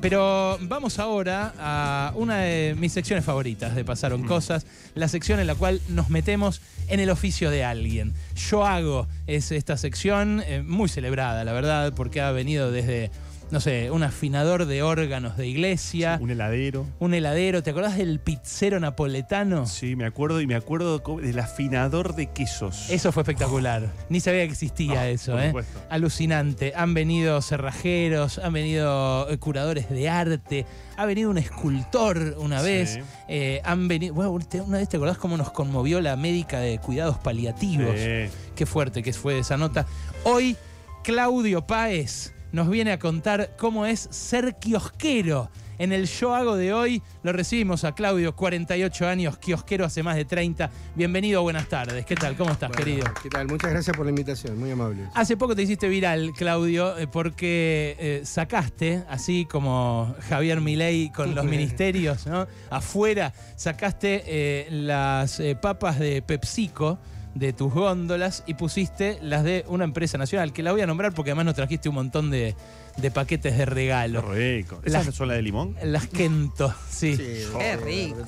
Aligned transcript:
Pero 0.00 0.58
vamos 0.60 1.00
ahora 1.00 1.52
a 1.58 2.12
una 2.14 2.38
de 2.38 2.76
mis 2.78 2.92
secciones 2.92 3.24
favoritas 3.24 3.74
de 3.74 3.84
Pasaron 3.84 4.22
Cosas, 4.22 4.64
la 4.94 5.08
sección 5.08 5.40
en 5.40 5.48
la 5.48 5.56
cual 5.56 5.80
nos 5.88 6.08
metemos 6.08 6.60
en 6.86 7.00
el 7.00 7.10
oficio 7.10 7.50
de 7.50 7.64
alguien. 7.64 8.14
Yo 8.48 8.64
hago 8.64 9.08
es 9.26 9.50
esta 9.50 9.76
sección 9.76 10.40
eh, 10.46 10.62
muy 10.62 10.88
celebrada, 10.88 11.42
la 11.42 11.52
verdad, 11.52 11.92
porque 11.94 12.20
ha 12.20 12.30
venido 12.30 12.70
desde 12.70 13.10
no 13.50 13.60
sé, 13.60 13.90
un 13.90 14.02
afinador 14.02 14.66
de 14.66 14.82
órganos 14.82 15.36
de 15.38 15.46
iglesia, 15.46 16.18
Un 16.20 16.30
heladero. 16.30 16.84
un 16.98 17.14
heladero. 17.14 17.62
¿Te 17.62 17.70
acordás 17.70 17.96
del 17.96 18.20
pizzero 18.20 18.78
napoletano? 18.78 19.66
Sí, 19.66 19.96
me 19.96 20.04
acuerdo 20.04 20.40
y 20.42 20.46
me 20.46 20.54
acuerdo 20.54 20.98
del 20.98 21.38
afinador 21.38 22.14
de 22.14 22.26
quesos. 22.26 22.90
Eso 22.90 23.10
fue 23.10 23.22
espectacular. 23.22 23.90
Ni 24.10 24.20
sabía 24.20 24.44
que 24.46 24.52
existía 24.52 25.00
Ah, 25.00 25.08
eso, 25.08 25.32
por 25.32 25.40
¿eh? 25.40 25.46
supuesto. 25.46 25.80
Alucinante. 25.88 26.72
Han 26.76 26.92
venido 26.92 27.40
cerrajeros, 27.40 28.38
han 28.38 28.52
venido 28.52 29.28
eh, 29.30 29.38
curadores 29.38 29.88
de 29.88 30.08
arte, 30.10 30.66
ha 30.96 31.06
venido 31.06 31.30
un 31.30 31.38
escultor 31.38 32.34
una 32.38 32.60
Sí. 32.60 32.66
vez. 32.66 32.98
eh, 33.28 33.60
han 33.64 33.88
venido. 33.88 34.14
Bueno, 34.14 34.32
una 34.66 34.78
vez 34.78 34.88
te 34.88 34.96
acordás 34.98 35.16
cómo 35.18 35.36
nos 35.36 35.50
conmovió 35.52 36.00
la 36.00 36.16
médica 36.16 36.60
de 36.60 36.78
cuidados 36.78 37.18
paliativos. 37.18 37.94
Sí. 37.98 38.30
Qué 38.54 38.66
fuerte 38.66 39.02
que 39.02 39.12
fue 39.12 39.38
esa 39.38 39.56
nota. 39.56 39.86
Hoy, 40.24 40.56
Claudio 41.04 41.66
Páez 41.66 42.32
nos 42.52 42.68
viene 42.68 42.92
a 42.92 42.98
contar 42.98 43.54
cómo 43.58 43.86
es 43.86 44.08
ser 44.10 44.56
kiosquero. 44.58 45.50
En 45.78 45.92
el 45.92 46.06
Yo 46.06 46.34
Hago 46.34 46.56
de 46.56 46.72
hoy 46.72 47.02
lo 47.22 47.32
recibimos 47.32 47.84
a 47.84 47.94
Claudio, 47.94 48.34
48 48.34 49.06
años, 49.06 49.38
kiosquero 49.38 49.84
hace 49.84 50.02
más 50.02 50.16
de 50.16 50.24
30. 50.24 50.70
Bienvenido, 50.96 51.40
buenas 51.42 51.68
tardes. 51.68 52.04
¿Qué 52.04 52.16
tal? 52.16 52.36
¿Cómo 52.36 52.50
estás, 52.50 52.70
Bueno, 52.70 52.84
querido? 52.84 53.06
¿Qué 53.22 53.28
tal? 53.28 53.46
Muchas 53.46 53.70
gracias 53.70 53.96
por 53.96 54.04
la 54.04 54.10
invitación, 54.10 54.58
muy 54.58 54.72
amable. 54.72 55.04
Hace 55.14 55.36
poco 55.36 55.54
te 55.54 55.62
hiciste 55.62 55.88
viral, 55.88 56.32
Claudio, 56.36 56.98
eh, 56.98 57.06
porque 57.06 57.94
eh, 58.00 58.22
sacaste, 58.24 59.04
así 59.08 59.46
como 59.48 60.16
Javier 60.28 60.60
Milei 60.60 61.12
con 61.12 61.36
los 61.36 61.44
ministerios, 61.44 62.26
¿no? 62.26 62.48
Afuera, 62.70 63.32
sacaste 63.54 64.24
eh, 64.26 64.66
las 64.70 65.38
eh, 65.38 65.54
papas 65.54 66.00
de 66.00 66.22
PepsiCo 66.22 66.98
de 67.34 67.52
tus 67.52 67.72
góndolas 67.72 68.42
y 68.46 68.54
pusiste 68.54 69.18
las 69.22 69.44
de 69.44 69.64
una 69.68 69.84
empresa 69.84 70.18
nacional, 70.18 70.52
que 70.52 70.62
la 70.62 70.72
voy 70.72 70.80
a 70.80 70.86
nombrar 70.86 71.12
porque 71.14 71.30
además 71.30 71.44
nos 71.46 71.54
trajiste 71.54 71.88
un 71.88 71.94
montón 71.96 72.30
de, 72.30 72.56
de 72.96 73.10
paquetes 73.10 73.52
de 73.52 73.64
Qué 73.64 73.66
regalo. 73.66 74.22
rico. 74.22 74.80
Las- 74.84 75.02
¿Esa 75.02 75.12
son 75.12 75.28
la 75.28 75.34
de 75.34 75.42
limón? 75.42 75.76
Las 75.84 76.06
Kento, 76.08 76.74
sí. 76.90 77.14
de 77.16 77.46
Qué 77.58 77.76
rico. 77.76 78.24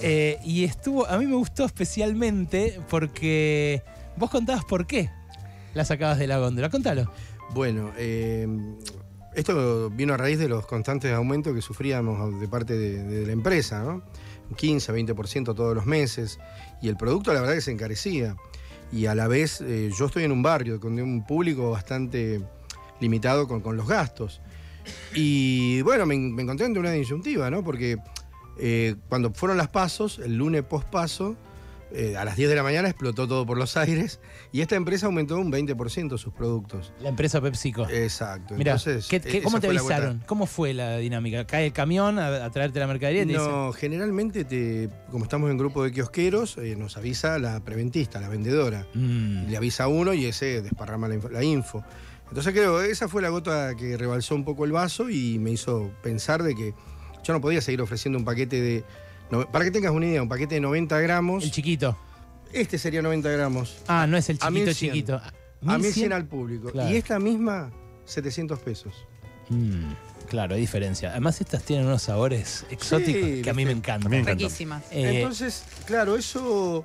Eh, 0.00 0.38
y 0.44 0.64
estuvo, 0.64 1.06
a 1.06 1.18
mí 1.18 1.26
me 1.26 1.34
gustó 1.34 1.64
especialmente 1.64 2.80
porque 2.88 3.82
vos 4.16 4.30
contabas 4.30 4.64
por 4.64 4.86
qué 4.86 5.10
la 5.74 5.84
sacabas 5.84 6.18
de 6.18 6.26
la 6.28 6.38
góndola. 6.38 6.68
Contalo. 6.70 7.10
Bueno, 7.50 7.90
eh, 7.96 8.46
esto 9.34 9.90
vino 9.90 10.14
a 10.14 10.16
raíz 10.16 10.38
de 10.38 10.48
los 10.48 10.64
constantes 10.66 11.12
aumentos 11.12 11.52
que 11.54 11.60
sufríamos 11.62 12.38
de 12.40 12.46
parte 12.48 12.74
de, 12.78 13.02
de 13.02 13.26
la 13.26 13.32
empresa, 13.32 13.82
¿no? 13.82 14.02
Un 14.50 14.56
15, 14.56 14.92
20% 14.92 15.54
todos 15.54 15.74
los 15.74 15.86
meses. 15.86 16.38
Y 16.82 16.88
el 16.88 16.96
producto, 16.96 17.32
la 17.32 17.40
verdad, 17.40 17.54
que 17.54 17.60
se 17.60 17.72
encarecía. 17.72 18.36
Y 18.92 19.06
a 19.06 19.14
la 19.14 19.28
vez, 19.28 19.60
eh, 19.60 19.90
yo 19.96 20.06
estoy 20.06 20.24
en 20.24 20.32
un 20.32 20.42
barrio 20.42 20.78
con 20.80 20.98
un 21.00 21.26
público 21.26 21.70
bastante 21.70 22.42
limitado 23.00 23.48
con, 23.48 23.60
con 23.60 23.76
los 23.76 23.88
gastos. 23.88 24.40
Y 25.14 25.80
bueno, 25.82 26.06
me, 26.06 26.16
me 26.16 26.42
encontré 26.42 26.66
ante 26.66 26.78
una 26.78 26.92
disyuntiva, 26.92 27.50
¿no? 27.50 27.64
Porque 27.64 27.98
eh, 28.58 28.94
cuando 29.08 29.32
fueron 29.32 29.56
las 29.56 29.68
pasos, 29.68 30.18
el 30.18 30.36
lunes 30.36 30.62
post 30.62 30.88
paso, 30.88 31.36
eh, 31.94 32.16
a 32.16 32.24
las 32.24 32.36
10 32.36 32.50
de 32.50 32.56
la 32.56 32.62
mañana 32.62 32.88
explotó 32.88 33.28
todo 33.28 33.46
por 33.46 33.56
los 33.56 33.76
aires 33.76 34.20
y 34.52 34.60
esta 34.60 34.74
empresa 34.74 35.06
aumentó 35.06 35.38
un 35.38 35.50
20% 35.52 36.18
sus 36.18 36.32
productos. 36.32 36.92
La 37.00 37.08
empresa 37.08 37.40
PepsiCo. 37.40 37.88
Exacto. 37.88 38.54
Mira, 38.56 38.72
Entonces, 38.72 39.06
¿qué- 39.08 39.20
qué- 39.20 39.38
eh, 39.38 39.42
¿cómo 39.42 39.60
te 39.60 39.68
avisaron? 39.68 40.22
¿Cómo 40.26 40.46
fue 40.46 40.74
la 40.74 40.96
dinámica? 40.98 41.46
¿Cae 41.46 41.66
el 41.66 41.72
camión 41.72 42.18
a, 42.18 42.44
a 42.44 42.50
traerte 42.50 42.80
la 42.80 42.86
mercadería 42.86 43.22
y 43.22 43.26
te 43.26 43.32
dicen, 43.32 43.46
No, 43.48 43.72
generalmente, 43.72 44.44
te, 44.44 44.88
como 45.10 45.24
estamos 45.24 45.50
en 45.50 45.56
grupo 45.58 45.84
de 45.84 45.92
kiosqueros, 45.92 46.58
eh, 46.58 46.74
nos 46.76 46.96
avisa 46.96 47.38
la 47.38 47.60
preventista, 47.64 48.20
la 48.20 48.28
vendedora. 48.28 48.86
"Mm, 48.94 49.48
Le 49.48 49.56
avisa 49.56 49.84
a 49.84 49.88
uno 49.88 50.12
y 50.14 50.24
ese 50.26 50.62
desparrama 50.62 51.08
la 51.08 51.14
info. 51.14 51.28
la 51.28 51.44
info. 51.44 51.84
Entonces 52.28 52.52
creo, 52.52 52.82
esa 52.82 53.06
fue 53.08 53.22
la 53.22 53.28
gota 53.28 53.76
que 53.76 53.96
rebalsó 53.96 54.34
un 54.34 54.44
poco 54.44 54.64
el 54.64 54.72
vaso 54.72 55.10
y 55.10 55.38
me 55.38 55.52
hizo 55.52 55.92
pensar 56.02 56.42
de 56.42 56.54
que 56.56 56.74
yo 57.22 57.32
no 57.32 57.40
podía 57.40 57.60
seguir 57.60 57.80
ofreciendo 57.80 58.18
un 58.18 58.24
paquete 58.24 58.60
de... 58.60 58.84
no- 59.30 59.50
para 59.50 59.64
que 59.64 59.70
tengas 59.70 59.92
una 59.92 60.06
idea, 60.06 60.22
un 60.22 60.28
paquete 60.28 60.56
de 60.56 60.60
90 60.60 60.98
gramos. 61.00 61.44
el 61.44 61.50
chiquito? 61.50 61.96
Este 62.52 62.78
sería 62.78 63.02
90 63.02 63.30
gramos. 63.30 63.76
Ah, 63.88 64.06
no 64.06 64.16
es 64.16 64.28
el 64.30 64.36
A 64.36 64.48
chiquito 64.48 64.64
1100. 64.66 64.92
chiquito. 64.92 65.14
A 65.16 65.22
1100. 65.78 65.80
1100 65.82 66.12
al 66.12 66.26
público. 66.26 66.70
Claro. 66.70 66.90
Y 66.90 66.96
esta 66.96 67.18
misma, 67.18 67.70
700 68.04 68.58
pesos. 68.60 68.94
Mm, 69.48 69.92
claro, 70.28 70.54
hay 70.54 70.60
diferencia. 70.60 71.10
Además, 71.10 71.40
estas 71.40 71.62
tienen 71.64 71.86
unos 71.86 72.02
sabores 72.02 72.64
exóticos 72.70 73.22
Sí, 73.22 73.42
que 73.42 73.50
a 73.50 73.54
mí 73.54 73.64
me 73.64 73.72
encantan. 73.72 74.06
A 74.12 74.16
me. 74.16 74.22
Riquísimas. 74.22 74.84
Eh, 74.90 75.16
Entonces, 75.16 75.64
claro, 75.86 76.16
eso. 76.16 76.84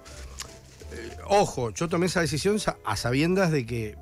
eh, 0.92 1.18
ojo, 1.28 1.70
yo 1.72 1.88
tomé 1.88 2.08
esa 2.08 2.22
decisión 2.22 2.58
a 2.84 2.96
sabiendas 2.96 3.52
de 3.52 3.66
que 3.66 3.96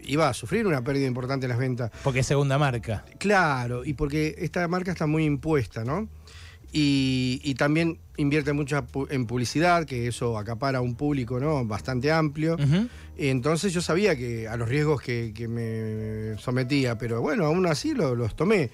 iba 0.00 0.28
a 0.28 0.34
sufrir 0.34 0.66
una 0.66 0.82
pérdida 0.84 1.06
importante 1.06 1.46
en 1.46 1.50
las 1.50 1.58
ventas. 1.58 1.90
porque 2.04 2.20
es 2.20 2.26
segunda 2.26 2.58
marca. 2.58 3.04
Claro, 3.18 3.84
y 3.84 3.94
porque 3.94 4.34
esta 4.38 4.66
marca 4.68 4.90
está 4.92 5.06
muy 5.06 5.24
impuesta, 5.24 5.84
¿no? 5.84 6.08
Y, 6.72 7.40
y 7.42 7.54
también 7.54 7.98
invierte 8.18 8.52
mucho 8.52 8.84
en 9.10 9.26
publicidad, 9.26 9.86
que 9.86 10.06
eso 10.06 10.36
acapara 10.36 10.78
a 10.78 10.80
un 10.82 10.94
público 10.96 11.40
¿no? 11.40 11.64
bastante 11.64 12.12
amplio. 12.12 12.56
Entonces 13.16 13.72
yo 13.72 13.80
sabía 13.80 14.16
que 14.16 14.46
a 14.48 14.56
los 14.56 14.68
riesgos 14.68 15.00
que, 15.00 15.32
que 15.34 15.48
me 15.48 16.36
sometía, 16.38 16.98
pero 16.98 17.20
bueno, 17.22 17.46
aún 17.46 17.66
así 17.66 17.94
lo- 17.94 18.14
los 18.14 18.36
tomé. 18.36 18.70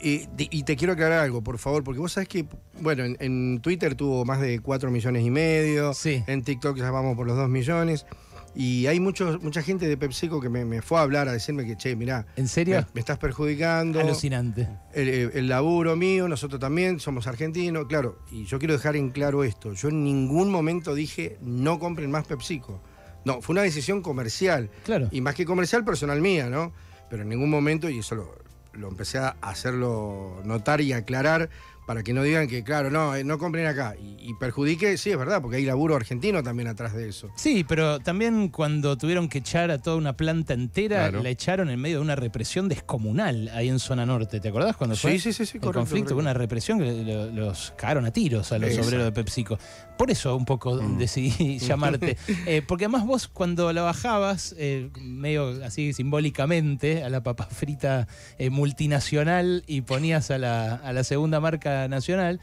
Y, 0.00 0.28
y 0.38 0.62
te 0.62 0.76
quiero 0.76 0.92
aclarar 0.92 1.24
algo, 1.24 1.42
por 1.42 1.58
favor, 1.58 1.82
porque 1.82 1.98
vos 1.98 2.12
sabés 2.12 2.28
que, 2.28 2.46
bueno, 2.80 3.04
en, 3.04 3.16
en 3.18 3.60
Twitter 3.60 3.96
tuvo 3.96 4.24
más 4.24 4.40
de 4.40 4.60
4 4.60 4.92
millones 4.92 5.24
y 5.26 5.30
medio, 5.30 5.92
Sí. 5.92 6.22
en 6.28 6.42
TikTok 6.44 6.76
ya 6.78 6.92
vamos 6.92 7.16
por 7.16 7.26
los 7.26 7.36
2 7.36 7.48
millones, 7.48 8.06
y 8.54 8.86
hay 8.86 8.98
muchos, 9.00 9.42
mucha 9.42 9.62
gente 9.62 9.86
de 9.86 9.96
PepsiCo 9.96 10.40
que 10.40 10.48
me, 10.48 10.64
me 10.64 10.82
fue 10.82 10.98
a 10.98 11.02
hablar, 11.02 11.28
a 11.28 11.32
decirme 11.32 11.64
que, 11.66 11.76
che, 11.76 11.94
mirá, 11.96 12.26
¿En 12.36 12.44
me, 12.44 12.48
serio? 12.48 12.86
me 12.94 13.00
estás 13.00 13.18
perjudicando, 13.18 14.00
Alucinante. 14.00 14.68
el, 14.94 15.08
el 15.34 15.48
laburo 15.48 15.94
mío, 15.96 16.28
nosotros 16.28 16.60
también 16.60 16.98
somos 17.00 17.26
argentinos, 17.26 17.86
claro, 17.86 18.18
y 18.32 18.44
yo 18.44 18.58
quiero 18.58 18.74
dejar 18.74 18.96
en 18.96 19.10
claro 19.10 19.44
esto, 19.44 19.72
yo 19.74 19.88
en 19.88 20.02
ningún 20.04 20.50
momento 20.50 20.94
dije 20.94 21.38
no 21.40 21.78
compren 21.78 22.10
más 22.10 22.26
PepsiCo. 22.26 22.82
No, 23.24 23.42
fue 23.42 23.52
una 23.52 23.62
decisión 23.62 24.00
comercial, 24.00 24.70
Claro. 24.84 25.08
y 25.10 25.20
más 25.20 25.34
que 25.34 25.44
comercial, 25.44 25.84
personal 25.84 26.20
mía, 26.20 26.48
¿no? 26.48 26.72
Pero 27.10 27.22
en 27.24 27.28
ningún 27.28 27.50
momento, 27.50 27.90
y 27.90 27.98
eso 27.98 28.14
lo, 28.14 28.34
lo 28.72 28.88
empecé 28.88 29.18
a 29.18 29.36
hacerlo 29.40 30.40
notar 30.44 30.80
y 30.80 30.92
aclarar 30.92 31.50
para 31.88 32.02
que 32.02 32.12
no 32.12 32.22
digan 32.22 32.46
que, 32.48 32.62
claro, 32.62 32.90
no, 32.90 33.16
eh, 33.16 33.24
no 33.24 33.38
compren 33.38 33.64
acá. 33.66 33.94
Y, 33.98 34.28
y 34.30 34.34
perjudique, 34.34 34.98
sí, 34.98 35.10
es 35.10 35.16
verdad, 35.16 35.40
porque 35.40 35.56
hay 35.56 35.64
laburo 35.64 35.96
argentino 35.96 36.42
también 36.42 36.68
atrás 36.68 36.92
de 36.92 37.08
eso. 37.08 37.30
Sí, 37.34 37.64
pero 37.66 37.98
también 37.98 38.48
cuando 38.50 38.98
tuvieron 38.98 39.26
que 39.30 39.38
echar 39.38 39.70
a 39.70 39.78
toda 39.78 39.96
una 39.96 40.14
planta 40.14 40.52
entera, 40.52 41.08
Claro. 41.08 41.22
la 41.22 41.30
echaron 41.30 41.70
en 41.70 41.80
medio 41.80 41.96
de 41.96 42.02
una 42.02 42.14
represión 42.14 42.68
descomunal 42.68 43.48
ahí 43.54 43.68
en 43.70 43.78
zona 43.78 44.04
norte. 44.04 44.38
¿Te 44.38 44.48
acordás 44.50 44.76
cuando 44.76 44.96
fue? 44.96 45.12
Sí, 45.12 45.18
sí, 45.18 45.32
sí, 45.32 45.46
sí, 45.46 45.56
el 45.56 45.62
correcto, 45.62 45.80
conflicto, 45.80 46.04
correcto. 46.10 46.20
una 46.20 46.34
represión 46.34 46.78
que 46.78 46.92
lo- 47.04 47.30
los 47.32 47.72
cagaron 47.78 48.04
a 48.04 48.10
tiros 48.12 48.52
a 48.52 48.58
los 48.58 48.68
Exacto. 48.68 48.88
obreros 48.88 49.06
de 49.06 49.12
PepsiCo. 49.12 49.58
Por 49.96 50.10
eso 50.10 50.36
un 50.36 50.44
poco 50.44 50.74
Mm. 50.74 50.98
decidí 50.98 51.58
llamarte. 51.58 52.18
Eh, 52.46 52.62
porque 52.68 52.84
además 52.84 53.06
vos 53.06 53.28
cuando 53.28 53.72
la 53.72 53.80
bajabas, 53.82 54.54
eh, 54.58 54.90
medio 55.00 55.64
así 55.64 55.94
simbólicamente, 55.94 57.02
a 57.02 57.08
la 57.08 57.22
papa 57.22 57.46
frita 57.50 58.06
eh, 58.38 58.50
multinacional 58.50 59.64
y 59.66 59.80
ponías 59.82 60.30
a 60.30 60.38
la, 60.38 60.74
a 60.74 60.92
la 60.92 61.04
segunda 61.04 61.40
marca 61.40 61.77
nacional, 61.86 62.40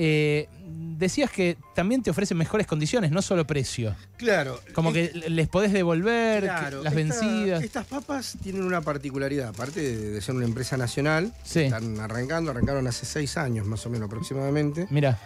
eh, 0.00 0.48
decías 0.96 1.30
que 1.30 1.56
también 1.74 2.02
te 2.02 2.10
ofrecen 2.10 2.36
mejores 2.36 2.66
condiciones, 2.66 3.10
no 3.10 3.20
solo 3.22 3.46
precio. 3.46 3.96
Claro. 4.16 4.60
Como 4.74 4.90
es- 4.90 5.10
que 5.10 5.30
les 5.30 5.48
podés 5.48 5.72
devolver 5.72 6.42
Claro, 6.44 6.82
las 6.84 6.92
esta- 6.92 6.96
vencidas. 7.18 7.62
Estas 7.64 7.86
papas 7.86 8.36
tienen 8.42 8.62
una 8.62 8.80
particularidad, 8.80 9.48
aparte 9.48 9.80
de, 9.80 10.10
de 10.12 10.20
ser 10.20 10.34
una 10.36 10.44
empresa 10.44 10.76
nacional, 10.76 11.32
Sí. 11.42 11.60
están 11.60 11.98
arrancando, 11.98 12.50
arrancaron 12.50 12.86
hace 12.86 13.06
seis 13.06 13.36
años 13.38 13.66
más 13.66 13.84
o 13.86 13.90
menos 13.90 14.06
aproximadamente, 14.06 14.86
Mira, 14.90 15.18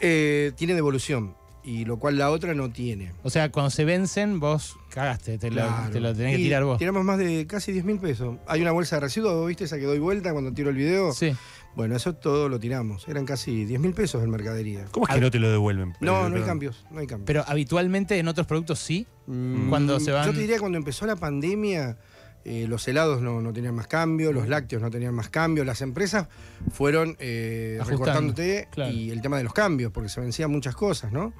eh, 0.00 0.52
tiene 0.56 0.74
devolución, 0.74 1.34
y 1.64 1.84
lo 1.86 1.98
cual 1.98 2.18
la 2.18 2.30
otra 2.30 2.54
no 2.54 2.70
tiene. 2.70 3.12
o 3.22 3.30
sea, 3.30 3.50
cuando 3.50 3.70
se 3.70 3.84
vencen, 3.84 4.38
vos 4.38 4.76
cagaste, 4.90 5.38
te, 5.38 5.48
lo, 5.50 5.62
Claro. 5.62 5.90
te 5.92 5.98
lo 6.00 6.14
tenés 6.14 6.36
que 6.36 6.42
tirar 6.42 6.62
vos. 6.64 6.78
Tiramos 6.78 7.02
más 7.04 7.18
de 7.18 7.46
casi 7.48 7.72
10 7.72 7.84
mil 7.84 7.98
pesos. 7.98 8.36
Hay 8.46 8.60
una 8.60 8.70
bolsa 8.70 8.96
de 8.96 9.00
residuos, 9.00 9.34
¿vos 9.34 9.48
¿viste 9.48 9.64
esa 9.64 9.76
que 9.78 9.84
doy 9.86 9.98
vuelta 9.98 10.32
cuando 10.32 10.52
tiro 10.52 10.70
el 10.70 10.76
video? 10.76 11.12
Sí. 11.12 11.34
Bueno, 11.76 11.96
eso 11.96 12.14
todo 12.14 12.48
lo 12.48 12.60
tiramos. 12.60 13.08
Eran 13.08 13.26
casi 13.26 13.64
10 13.64 13.80
mil 13.80 13.94
pesos 13.94 14.22
en 14.22 14.30
mercadería. 14.30 14.84
¿Cómo 14.90 15.06
es 15.08 15.14
que 15.14 15.20
no 15.20 15.30
te 15.30 15.38
lo 15.38 15.50
devuelven? 15.50 15.94
No, 16.00 16.28
no 16.28 16.36
hay 16.36 16.42
cambios, 16.42 16.84
no 16.90 17.00
hay 17.00 17.06
cambios. 17.06 17.26
Pero 17.26 17.44
habitualmente 17.46 18.18
en 18.18 18.28
otros 18.28 18.46
productos 18.46 18.78
sí. 18.78 19.06
Mm, 19.26 19.68
cuando 19.68 19.98
se 20.00 20.12
van- 20.12 20.26
Yo 20.26 20.32
te 20.32 20.38
diría 20.38 20.56
que 20.56 20.60
cuando 20.60 20.78
empezó 20.78 21.06
la 21.06 21.16
pandemia, 21.16 21.96
eh, 22.44 22.66
los 22.68 22.86
helados 22.86 23.22
no, 23.22 23.40
no 23.40 23.52
tenían 23.52 23.74
más 23.74 23.86
cambio, 23.86 24.32
los 24.32 24.48
lácteos 24.48 24.82
no 24.82 24.90
tenían 24.90 25.14
más 25.14 25.30
cambio, 25.30 25.64
las 25.64 25.80
empresas 25.80 26.28
fueron 26.72 27.16
eh, 27.18 27.80
recortándote 27.86 28.68
claro. 28.70 28.92
y 28.92 29.10
el 29.10 29.20
tema 29.22 29.38
de 29.38 29.44
los 29.44 29.54
cambios, 29.54 29.90
porque 29.92 30.08
se 30.10 30.20
vencían 30.20 30.50
muchas 30.50 30.76
cosas, 30.76 31.10
¿no? 31.10 31.32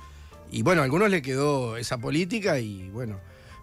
Y 0.51 0.63
bueno, 0.63 0.81
a 0.81 0.85
algunos 0.85 1.11
le 1.11 1.21
quedó 1.23 1.77
esa 1.77 1.99
política 1.99 2.59
y 2.59 2.89
bueno, 2.89 3.21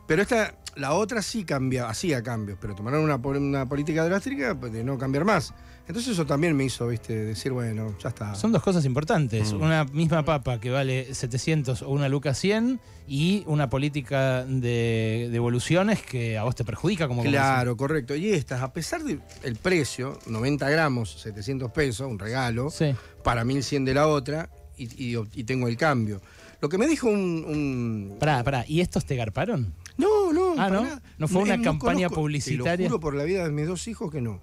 Pero 0.07 0.21
esta, 0.21 0.55
la 0.75 0.93
otra 0.93 1.21
sí 1.21 1.43
cambia, 1.45 1.87
hacía 1.89 2.21
cambios, 2.21 2.57
pero 2.59 2.75
tomaron 2.75 3.01
una, 3.03 3.15
una 3.15 3.67
política 3.69 4.03
drástica 4.05 4.53
de 4.53 4.83
no 4.83 4.97
cambiar 4.97 5.25
más. 5.25 5.53
Entonces 5.87 6.13
eso 6.13 6.25
también 6.25 6.55
me 6.55 6.63
hizo, 6.63 6.87
viste, 6.87 7.13
decir, 7.25 7.51
bueno, 7.51 7.95
ya 8.01 8.09
está. 8.09 8.35
Son 8.35 8.51
dos 8.51 8.61
cosas 8.63 8.85
importantes. 8.85 9.51
Mm. 9.51 9.61
Una 9.61 9.83
misma 9.85 10.23
papa 10.23 10.59
que 10.59 10.69
vale 10.69 11.13
700 11.13 11.81
o 11.81 11.89
una 11.89 12.07
luca 12.07 12.33
100 12.33 12.79
y 13.07 13.43
una 13.47 13.69
política 13.69 14.45
de 14.45 15.27
devoluciones 15.31 16.01
que 16.01 16.37
a 16.37 16.43
vos 16.43 16.55
te 16.55 16.63
perjudica 16.63 17.07
como 17.07 17.23
Claro, 17.23 17.75
correcto. 17.75 18.15
Y 18.15 18.29
estas, 18.31 18.61
a 18.61 18.71
pesar 18.71 19.01
del 19.03 19.21
precio, 19.61 20.17
90 20.27 20.69
gramos, 20.69 21.19
700 21.21 21.71
pesos, 21.71 22.07
un 22.09 22.19
regalo. 22.19 22.69
Sí. 22.69 22.95
para 23.23 23.43
1100 23.43 23.83
de 23.85 23.93
la 23.93 24.07
otra, 24.07 24.49
y, 24.77 24.85
y- 25.15 25.21
y 25.35 25.43
tengo 25.43 25.67
el 25.67 25.77
cambio. 25.77 26.21
Lo 26.61 26.69
que 26.69 26.77
me 26.77 26.87
dijo 26.87 27.07
un... 27.09 27.43
un- 27.47 28.17
Pará, 28.19 28.43
pará. 28.43 28.63
¿Y 28.67 28.81
estos 28.81 29.03
te 29.05 29.15
garparon? 29.15 29.73
No, 29.97 30.31
no. 30.31 30.53
Ah, 30.57 30.69
¿no? 30.69 30.83
nada. 30.83 31.01
¿No 31.17 31.27
fue 31.27 31.41
una 31.41 31.55
Eh, 31.55 31.61
campaña 31.61 32.07
conozco- 32.07 32.21
publicitaria? 32.21 32.75
Te 32.77 32.83
lo 32.83 32.89
juro 32.89 32.99
por 32.99 33.15
la 33.15 33.23
vida 33.23 33.43
de 33.45 33.51
mis 33.51 33.67
dos 33.67 33.87
hijos 33.87 34.11
que 34.11 34.21
no. 34.21 34.39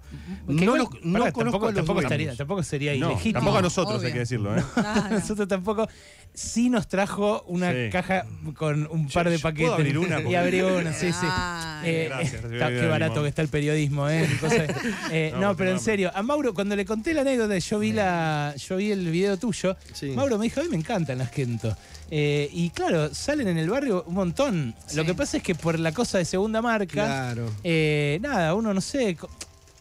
Que 0.47 0.65
no 0.65 0.75
los- 0.75 0.89
no 1.01 1.19
pará, 1.19 1.31
conozco 1.31 1.41
tampoco, 1.51 1.65
a 1.65 1.69
los 1.71 1.75
tampoco, 1.75 2.01
estaría, 2.01 2.35
tampoco 2.35 2.63
sería 2.63 2.95
No, 2.97 3.11
ilegítimo. 3.11 3.33
tampoco 3.39 3.57
a 3.57 3.61
nosotros, 3.61 3.95
obvio. 3.97 4.07
hay 4.07 4.13
que 4.13 4.19
decirlo, 4.19 4.57
¿eh? 4.57 4.63
Nosotros 5.11 5.47
tampoco. 5.47 5.87
Sí 6.33 6.69
nos 6.69 6.87
trajo 6.87 7.43
una 7.47 7.71
Sí. 7.73 7.89
caja 7.91 8.25
con 8.55 8.87
un 8.91 9.07
Yo- 9.09 9.13
par 9.13 9.29
de 9.29 9.37
yo 9.37 9.41
paquetes. 9.43 9.65
puedo 9.67 9.75
abrir 9.75 9.97
una, 9.97 10.21
y 10.29 10.35
abrí 10.35 10.61
una, 10.61 10.93
sí, 10.93 11.11
sí. 11.11 11.27
Ay. 11.29 11.89
Eh, 11.89 12.05
Gracias, 12.09 12.43
está- 12.45 12.67
qué 12.69 12.75
Limón. 12.75 12.89
barato 12.91 13.21
que 13.23 13.27
está 13.29 13.41
el 13.41 13.47
periodismo, 13.49 14.09
¿eh? 14.09 14.29
Cosa 14.39 14.55
eh, 15.11 15.33
No, 15.37 15.55
pero 15.57 15.71
en 15.71 15.79
serio, 15.79 16.11
a 16.13 16.23
Mauro, 16.23 16.53
cuando 16.53 16.75
le 16.77 16.85
conté 16.85 17.13
la 17.13 17.21
anécdota, 17.21 17.57
yo 17.57 17.79
vi 17.79 17.91
la, 17.91 18.53
yo 18.57 18.77
vi 18.77 18.91
el 18.91 19.09
video 19.11 19.37
tuyo. 19.37 19.75
Sí. 19.93 20.11
Mauro 20.11 20.37
me 20.37 20.45
dijo, 20.45 20.61
a 20.61 20.63
mí 20.63 20.69
me 20.69 20.77
encantan 20.77 21.17
las 21.17 21.29
Kento. 21.29 21.75
Eh, 22.11 22.49
y 22.53 22.69
claro, 22.69 23.13
salen 23.13 23.47
en 23.49 23.57
el 23.57 23.69
barrio 23.69 24.03
un 24.07 24.15
montón. 24.15 24.73
Lo 24.95 25.01
Sí. 25.03 25.05
que 25.07 25.13
pasa 25.13 25.37
es 25.37 25.43
que 25.43 25.55
por 25.55 25.77
la 25.77 25.91
cosa 25.91 26.17
de 26.19 26.25
segunda 26.25 26.61
marca, 26.61 26.87
Claro. 27.05 27.51
eh, 27.63 28.17
nada, 28.21 28.53
uno 28.55 28.73
no 28.73 28.81
sé. 28.81 29.15
co- 29.15 29.29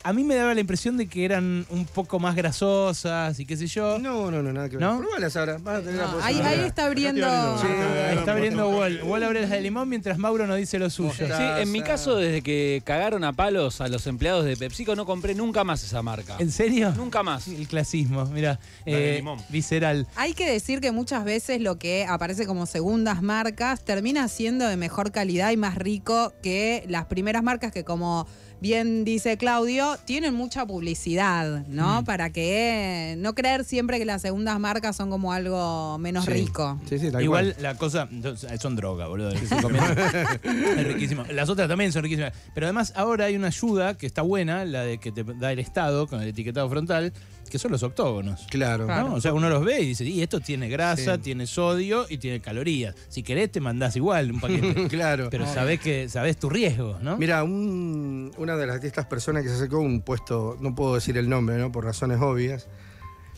A 0.08 0.14
mí 0.14 0.24
me 0.24 0.36
daba 0.36 0.54
la 0.54 0.60
impresión 0.60 0.96
de 0.96 1.06
que 1.06 1.22
eran 1.26 1.66
un 1.68 1.84
poco 1.84 2.18
más 2.18 2.34
grasosas 2.34 3.38
y 3.40 3.44
qué 3.44 3.58
sé 3.58 3.66
yo. 3.66 3.98
No, 3.98 4.30
no, 4.30 4.42
no, 4.42 4.54
nada 4.54 4.70
que 4.70 4.78
ver. 4.78 4.86
¿No? 4.86 5.00
Probalas 5.00 5.36
ahora. 5.36 5.58
vas 5.58 5.80
a 5.80 5.82
tener 5.82 5.96
la 5.96 6.06
No, 6.06 6.18
ahí, 6.22 6.40
está 6.64 6.86
abriendo. 6.86 7.58
Sí, 7.58 7.66
Ahí 7.66 8.16
está 8.16 8.32
abriendo. 8.32 8.70
Wall. 8.70 9.02
Wall 9.02 9.22
abre 9.22 9.42
las 9.42 9.50
de 9.50 9.60
limón 9.60 9.86
mientras 9.86 10.16
Mauro 10.16 10.46
nos 10.46 10.56
dice 10.56 10.78
lo 10.78 10.88
suyo. 10.88 11.12
Sí, 11.12 11.42
en 11.58 11.70
mi 11.70 11.82
caso, 11.82 12.16
desde 12.16 12.40
que 12.40 12.80
cagaron 12.86 13.22
a 13.22 13.34
palos 13.34 13.82
a 13.82 13.88
los 13.88 14.06
empleados 14.06 14.46
de 14.46 14.56
PepsiCo, 14.56 14.96
no 14.96 15.04
compré 15.04 15.34
nunca 15.34 15.62
más 15.62 15.84
esa 15.84 16.00
marca. 16.00 16.36
¿En 16.38 16.52
serio? 16.52 16.90
Nunca 16.96 17.22
más. 17.22 17.46
El 17.46 17.68
clasismo, 17.68 18.24
mira, 18.24 18.58
eh, 18.86 19.16
limón. 19.16 19.38
visceral. 19.50 20.06
Hay 20.16 20.32
que 20.32 20.50
decir 20.50 20.80
que 20.80 20.90
muchas 20.90 21.22
veces 21.22 21.60
lo 21.60 21.78
que 21.78 22.06
aparece 22.06 22.46
como 22.46 22.64
segundas 22.64 23.20
marcas 23.20 23.84
termina 23.84 24.26
siendo 24.28 24.68
de 24.68 24.78
mejor 24.78 25.12
calidad 25.12 25.50
y 25.50 25.58
más 25.58 25.74
rico 25.74 26.32
que 26.42 26.82
las 26.88 27.04
primeras 27.04 27.42
marcas 27.42 27.72
que 27.72 27.84
como 27.84 28.26
bien 28.60 29.04
dice 29.04 29.36
Claudio, 29.36 29.96
tienen 30.04 30.34
mucha 30.34 30.66
publicidad, 30.66 31.66
¿no? 31.68 32.02
Mm. 32.02 32.04
Para 32.04 32.30
que 32.30 33.14
no 33.18 33.34
creer 33.34 33.64
siempre 33.64 33.98
que 33.98 34.04
las 34.04 34.22
segundas 34.22 34.58
marcas 34.60 34.96
son 34.96 35.10
como 35.10 35.32
algo 35.32 35.98
menos 35.98 36.24
Sí. 36.24 36.32
rico. 36.32 36.80
Sí, 36.88 36.98
sí, 36.98 37.10
tal 37.10 37.22
Igual 37.22 37.52
cual. 37.54 37.62
la 37.62 37.74
cosa, 37.76 38.08
son 38.60 38.76
droga, 38.76 39.06
boludo. 39.06 39.30
que 39.38 39.46
se 39.46 39.54
es 39.56 40.86
riquísimo. 40.86 41.24
Las 41.32 41.48
otras 41.48 41.68
también 41.68 41.92
son 41.92 42.02
riquísimas. 42.02 42.32
Pero 42.54 42.66
además 42.66 42.92
ahora 42.96 43.26
hay 43.26 43.36
una 43.36 43.48
ayuda 43.48 43.96
que 43.96 44.06
está 44.06 44.22
buena, 44.22 44.64
la 44.64 44.82
de 44.82 44.98
que 44.98 45.12
te 45.12 45.24
da 45.24 45.52
el 45.52 45.58
Estado 45.58 46.06
con 46.06 46.20
el 46.22 46.28
etiquetado 46.28 46.68
frontal, 46.68 47.12
que 47.50 47.58
son 47.58 47.72
los 47.72 47.82
octógonos. 47.82 48.46
Claro. 48.50 48.82
¿no? 48.86 48.86
Claro. 48.86 49.14
O 49.14 49.20
sea, 49.20 49.32
uno 49.32 49.48
los 49.48 49.64
ve 49.64 49.80
y 49.80 49.86
dice, 49.86 50.04
y 50.04 50.20
esto 50.22 50.40
tiene 50.40 50.68
grasa, 50.68 51.14
Sí. 51.14 51.20
tiene 51.22 51.46
sodio 51.46 52.04
y 52.08 52.18
tiene 52.18 52.40
calorías. 52.40 52.94
Si 53.08 53.22
querés 53.22 53.50
te 53.50 53.60
mandás 53.60 53.96
igual 53.96 54.32
un 54.32 54.40
paquete. 54.40 54.86
claro. 54.88 55.28
Pero 55.30 55.46
sabés 55.46 55.80
que 55.80 56.08
sabés 56.10 56.36
tu 56.36 56.50
riesgo, 56.50 56.98
¿no? 57.00 57.16
Mira, 57.16 57.42
un- 57.44 58.30
una 58.36 58.47
de, 58.56 58.66
las, 58.66 58.80
de 58.80 58.88
estas 58.88 59.06
personas 59.06 59.42
que 59.42 59.48
se 59.48 59.56
acercó 59.56 59.76
a 59.76 59.80
un 59.80 60.00
puesto, 60.02 60.56
no 60.60 60.74
puedo 60.74 60.94
decir 60.94 61.16
el 61.18 61.28
nombre, 61.28 61.56
¿no? 61.58 61.70
Por 61.72 61.84
razones 61.84 62.20
obvias, 62.20 62.68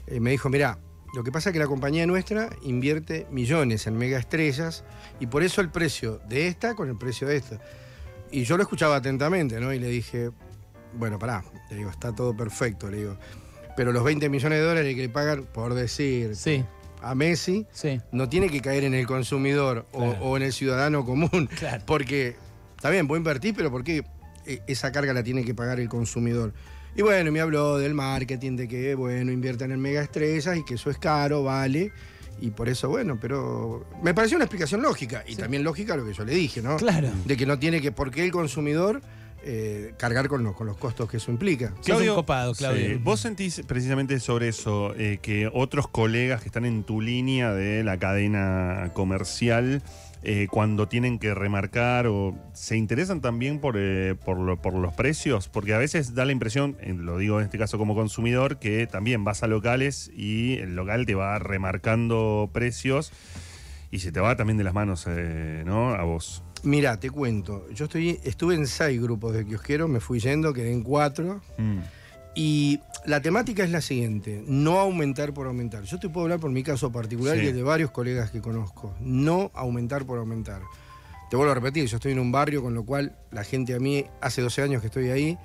eh, 0.07 0.21
me 0.21 0.31
dijo, 0.31 0.49
mira, 0.49 0.79
lo 1.15 1.25
que 1.25 1.33
pasa 1.33 1.51
es 1.51 1.53
que 1.53 1.59
la 1.59 1.67
compañía 1.67 2.07
nuestra 2.07 2.51
invierte 2.63 3.27
millones 3.31 3.87
en 3.87 3.97
mega 3.99 4.19
estrellas 4.19 4.85
y 5.19 5.27
por 5.27 5.43
eso 5.43 5.61
el 5.61 5.71
precio 5.71 6.21
de 6.29 6.47
esta 6.47 6.75
con 6.75 6.89
el 6.89 6.97
precio 6.97 7.27
de 7.27 7.37
esta. 7.37 7.59
Y 8.31 8.45
yo 8.45 8.57
lo 8.57 8.63
escuchaba 8.63 8.97
atentamente, 8.97 9.59
¿no? 9.59 9.73
Y 9.73 9.81
le 9.81 9.89
dije, 9.89 10.31
bueno, 10.95 11.19
pará, 11.19 11.43
le 11.71 11.77
digo, 11.79 11.91
está 11.91 12.15
todo 12.15 12.37
perfecto, 12.37 12.89
le 12.91 12.99
digo. 12.99 13.17
Pero 13.77 13.91
los 13.93 14.05
20 14.05 14.29
millones 14.29 14.59
de 14.61 14.65
dólares 14.65 14.95
que 14.95 15.03
le 15.03 15.09
pagan, 15.09 15.45
por 15.53 15.75
decir, 15.75 16.37
Sí, 16.37 16.65
a 17.03 17.15
Messi, 17.17 17.67
sí. 17.73 18.01
no 18.13 18.29
tiene 18.29 18.49
que 18.49 18.61
caer 18.61 18.85
en 18.85 18.95
el 18.95 19.07
consumidor 19.07 19.87
o- 19.93 19.99
Claro. 20.11 20.25
o, 20.25 20.37
en 20.37 20.43
el 20.45 20.53
ciudadano 20.53 21.05
común. 21.05 21.49
Claro. 21.59 21.83
Porque, 21.87 22.37
está 22.77 22.89
bien, 22.91 23.09
puedo 23.09 23.19
invertir, 23.19 23.55
pero 23.57 23.71
¿por 23.71 23.83
qué 23.83 24.05
esa 24.45 24.93
carga 24.93 25.13
la 25.13 25.23
tiene 25.23 25.45
que 25.45 25.55
pagar 25.55 25.81
el 25.81 25.89
consumidor? 25.89 26.53
Y 26.97 27.03
bueno, 27.03 27.31
me 27.31 27.41
habló 27.41 27.79
del 27.79 27.95
marketing, 27.95 28.57
de 28.57 28.69
que, 28.69 28.95
bueno, 28.95 29.31
inviertan 29.31 29.71
en 29.73 29.81
mega 29.81 30.03
estrellas 30.03 30.57
y 30.57 30.65
que 30.65 30.75
eso 30.75 30.91
es 30.91 30.99
caro, 30.99 31.45
vale. 31.45 31.93
Y 32.41 32.51
por 32.51 32.69
eso, 32.69 32.89
bueno, 32.89 33.19
pero 33.21 33.87
me 34.03 34.15
pareció 34.15 34.37
una 34.37 34.45
explicación 34.45 34.83
lógica. 34.83 35.23
Y 35.27 35.37
también 35.37 35.63
lógica 35.63 35.97
lo 35.97 36.05
que 36.05 36.15
yo 36.15 36.25
le 36.25 36.35
dije, 36.35 36.63
¿no? 36.63 36.77
Claro. 36.79 37.11
De 37.27 37.37
que 37.37 37.47
no 37.47 37.59
tiene 37.59 37.81
que, 37.81 37.93
¿por 37.93 38.11
qué 38.11 38.25
el 38.25 38.33
consumidor 38.33 39.03
eh, 39.43 39.95
cargar 39.99 40.29
con 40.29 40.43
los, 40.43 40.57
con 40.57 40.67
los 40.67 40.77
costos 40.77 41.09
que 41.11 41.19
eso 41.19 41.31
implica? 41.31 41.75
Un 41.87 42.07
copado, 42.15 42.55
Claudio. 42.55 42.89
sí, 42.89 42.95
¿Vos 42.95 43.21
sentís 43.21 43.63
precisamente 43.67 44.19
sobre 44.21 44.49
eso 44.49 44.95
eh, 44.97 45.19
que 45.23 45.51
otros 45.53 45.89
colegas 45.89 46.41
que 46.41 46.49
están 46.49 46.65
en 46.65 46.83
tu 46.85 47.01
línea 47.01 47.53
de 47.53 47.85
la 47.85 47.99
cadena 47.99 48.91
comercial, 48.95 49.83
eh, 50.23 50.49
cuando 50.51 50.87
tienen 50.87 51.19
que 51.19 51.35
remarcar 51.35 52.07
o 52.07 52.35
se 52.53 52.77
interesan 52.77 53.21
también 53.21 53.59
por, 53.61 53.77
eh, 53.79 54.15
por, 54.25 54.39
lo- 54.39 54.61
por 54.61 54.75
los 54.75 54.93
precios? 54.95 55.49
Porque 55.49 55.73
a 55.75 55.79
veces 55.79 56.15
da 56.15 56.25
la 56.25 56.33
impresión, 56.33 56.77
eh, 56.81 56.93
lo 56.95 57.19
digo 57.19 57.39
en 57.41 57.47
este 57.47 57.59
caso 57.59 57.79
como 57.79 57.95
consumidor, 57.95 58.59
que 58.59 58.87
también 58.87 59.25
vas 59.25 59.43
a 59.43 59.47
locales 59.47 60.11
y 60.15 60.59
el 60.59 60.77
local 60.77 61.07
te 61.07 61.15
va 61.15 61.39
remarcando 61.39 62.51
precios 62.53 63.13
y 63.91 64.01
se 64.01 64.13
te 64.13 64.21
va 64.21 64.37
también 64.37 64.57
de 64.59 64.65
las 64.65 64.75
manos 64.75 65.07
eh, 65.09 65.63
¿no? 65.67 65.95
a 65.95 66.03
vos. 66.05 66.43
Mira, 66.63 67.01
te 67.01 67.09
cuento. 67.11 67.67
Yo 67.73 67.87
estoy, 67.87 68.21
estuve 68.23 68.55
en 68.55 68.67
seis 68.67 69.01
grupos 69.01 69.33
de 69.33 69.47
kiosqueros, 69.47 69.89
me 69.89 69.99
fui 70.01 70.21
yendo, 70.21 70.53
quedé 70.53 70.71
en 70.73 70.83
cuatro. 70.83 71.41
Mm. 71.57 71.79
Y 72.35 72.81
la 73.07 73.21
temática 73.21 73.65
es 73.65 73.71
la 73.71 73.81
siguiente, 73.81 74.43
no 74.47 74.79
aumentar 74.79 75.33
por 75.35 75.47
aumentar. 75.47 75.83
Yo 75.85 75.99
te 75.99 76.09
puedo 76.09 76.25
hablar 76.27 76.39
por 76.41 76.51
mi 76.51 76.63
caso 76.63 76.93
particular 76.93 77.37
Sí. 77.37 77.45
y 77.45 77.47
el 77.49 77.55
de 77.57 77.63
varios 77.63 77.91
colegas 77.91 78.31
que 78.31 78.41
conozco. 78.41 78.95
No 79.01 79.51
aumentar 79.55 80.05
por 80.07 80.19
aumentar. 80.19 80.63
Te 81.29 81.37
vuelvo 81.37 81.53
a 81.53 81.55
repetir, 81.55 81.87
yo 81.87 81.97
estoy 81.97 82.13
en 82.13 82.19
un 82.19 82.33
barrio 82.33 82.63
con 82.63 82.75
lo 82.75 82.85
cual 82.85 83.17
la 83.31 83.45
gente 83.45 83.75
a 83.75 83.79
mí, 83.81 84.05
hace 84.21 84.43
12 84.43 84.63
años 84.63 84.81
que 84.81 84.89
estoy 84.89 85.11
ahí, 85.11 85.39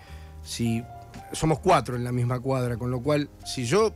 si 0.43 0.83
somos 1.31 1.59
cuatro 1.59 1.95
en 1.95 2.03
la 2.03 2.11
misma 2.11 2.39
cuadra, 2.39 2.77
con 2.77 2.91
lo 2.91 3.01
cual 3.01 3.29
si 3.45 3.65
yo 3.65 3.93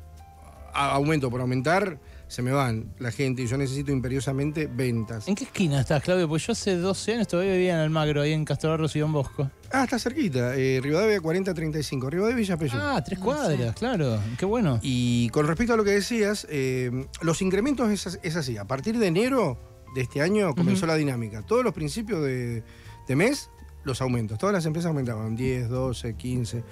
aumento 0.74 1.30
por 1.30 1.42
aumentar, 1.42 2.00
se 2.30 2.42
me 2.42 2.52
van 2.52 2.94
la 3.00 3.12
gente 3.12 3.42
y 3.42 3.48
yo 3.48 3.58
necesito 3.58 3.92
imperiosamente 3.92 4.68
ventas. 4.68 5.28
¿En 5.28 5.36
qué 5.36 5.44
esquina 5.44 5.82
estás, 5.82 6.02
Claudio? 6.02 6.30
Pues 6.30 6.46
yo 6.48 6.54
hace 6.54 6.76
12 6.78 7.16
años 7.16 7.28
todavía 7.28 7.54
vivía 7.54 7.74
en 7.74 7.80
Almagro, 7.82 8.22
ahí 8.22 8.32
en 8.34 8.46
Castrobarros 8.46 8.96
y 8.96 9.00
Don 9.00 9.12
Bosco. 9.12 9.50
Ah, 9.72 9.84
está 9.84 10.00
cerquita, 10.00 10.56
eh, 10.56 10.80
Rivadavia 10.82 11.20
4035, 11.20 12.10
Rivadavia 12.10 12.38
Villa 12.38 12.56
Pello. 12.58 12.74
Ah, 12.76 13.04
tres 13.04 13.20
cuadras, 13.20 13.76
claro. 13.76 14.20
Qué 14.38 14.46
bueno. 14.46 14.80
Y 14.82 15.28
con 15.30 15.46
respecto 15.48 15.74
a 15.74 15.78
lo 15.78 15.84
que 15.84 15.92
decías, 15.92 16.48
eh, 16.50 17.06
los 17.22 17.42
incrementos 17.42 17.90
es, 17.92 18.08
as- 18.08 18.20
es 18.24 18.36
así. 18.36 18.58
A 18.58 18.66
partir 18.66 18.98
de 18.98 19.08
enero 19.08 19.58
de 19.96 20.02
este 20.02 20.22
año 20.22 20.54
comenzó 20.56 20.86
la 20.86 20.96
dinámica. 20.96 21.42
Todos 21.42 21.64
los 21.64 21.74
principios 21.74 22.24
de, 22.24 22.64
de 23.08 23.16
mes, 23.16 23.50
los 23.84 24.02
aumentos. 24.02 24.38
Todas 24.38 24.54
las 24.54 24.66
empresas 24.68 24.90
aumentaban 24.90 25.36
10, 25.36 25.68
12, 25.68 26.14
15. 26.16 26.64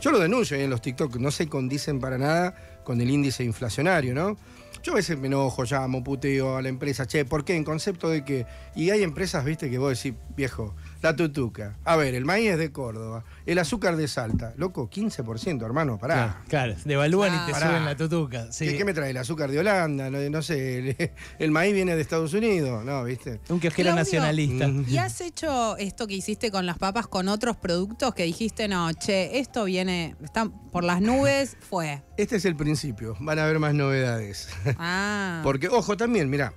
Yo 0.00 0.12
lo 0.12 0.20
denuncio 0.20 0.56
ahí 0.56 0.62
en 0.62 0.70
los 0.70 0.80
TikTok, 0.80 1.16
no 1.16 1.32
se 1.32 1.48
condicen 1.48 1.98
para 1.98 2.16
nada 2.16 2.54
con 2.84 3.00
el 3.00 3.10
índice 3.10 3.42
inflacionario, 3.42 4.14
¿no? 4.14 4.36
Yo 4.82 4.92
a 4.92 4.96
veces 4.96 5.18
me 5.18 5.26
enojo, 5.26 5.64
llamo, 5.64 6.02
puteo 6.02 6.56
a 6.56 6.62
la 6.62 6.70
empresa, 6.70 7.06
che, 7.06 7.24
¿por 7.24 7.44
qué? 7.44 7.54
En 7.54 7.64
concepto 7.64 8.08
de 8.08 8.24
que. 8.24 8.46
Y 8.74 8.90
hay 8.90 9.02
empresas, 9.02 9.44
viste, 9.44 9.68
que 9.68 9.78
vos 9.78 10.02
decís, 10.02 10.18
viejo, 10.34 10.74
la 11.02 11.16
tutuca. 11.16 11.78
A 11.84 11.96
ver, 11.96 12.14
el 12.14 12.24
maíz 12.24 12.50
es 12.50 12.58
de 12.58 12.72
Córdoba, 12.72 13.24
el 13.46 13.58
azúcar 13.58 13.96
de 13.96 14.06
Salta. 14.08 14.52
Loco, 14.56 14.90
15%, 14.90 15.64
hermano, 15.64 15.98
pará. 15.98 16.42
Claro, 16.48 16.74
claro, 16.74 16.74
devalúan 16.84 17.34
y 17.34 17.46
te 17.46 17.52
Pará. 17.52 17.66
suben 17.68 17.84
la 17.84 17.96
tutuca. 17.96 18.52
Sí. 18.52 18.66
¿Qué, 18.66 18.76
qué 18.78 18.84
me 18.84 18.92
trae? 18.92 19.10
¿El 19.10 19.16
azúcar 19.16 19.50
de 19.50 19.58
Holanda? 19.58 20.10
No, 20.10 20.18
no 20.30 20.42
sé, 20.42 20.78
el, 20.78 21.10
el 21.38 21.50
maíz 21.50 21.72
viene 21.74 21.96
de 21.96 22.02
Estados 22.02 22.34
Unidos, 22.34 22.84
¿no? 22.84 23.04
¿Viste? 23.04 23.40
Un 23.48 23.58
Claudio. 23.58 23.94
nacionalista. 23.94 24.68
¿Y 24.68 24.98
has 24.98 25.20
hecho 25.20 25.76
esto 25.78 26.06
que 26.06 26.14
hiciste 26.14 26.50
con 26.50 26.66
las 26.66 26.78
papas 26.78 27.06
con 27.06 27.28
otros 27.28 27.56
productos 27.56 28.14
que 28.14 28.24
dijiste, 28.24 28.68
no, 28.68 28.92
che, 28.92 29.38
esto 29.38 29.64
viene, 29.64 30.16
está 30.22 30.48
por 30.70 30.84
las 30.84 31.00
nubes, 31.00 31.56
fue? 31.60 32.02
Este 32.16 32.36
es 32.36 32.44
el 32.44 32.56
principio, 32.56 33.16
van 33.20 33.38
a 33.38 33.44
haber 33.44 33.58
más 33.58 33.74
novedades. 33.74 34.48
Ah. 34.78 35.40
Porque, 35.44 35.68
ojo, 35.68 35.96
también, 35.96 36.28
mira, 36.28 36.52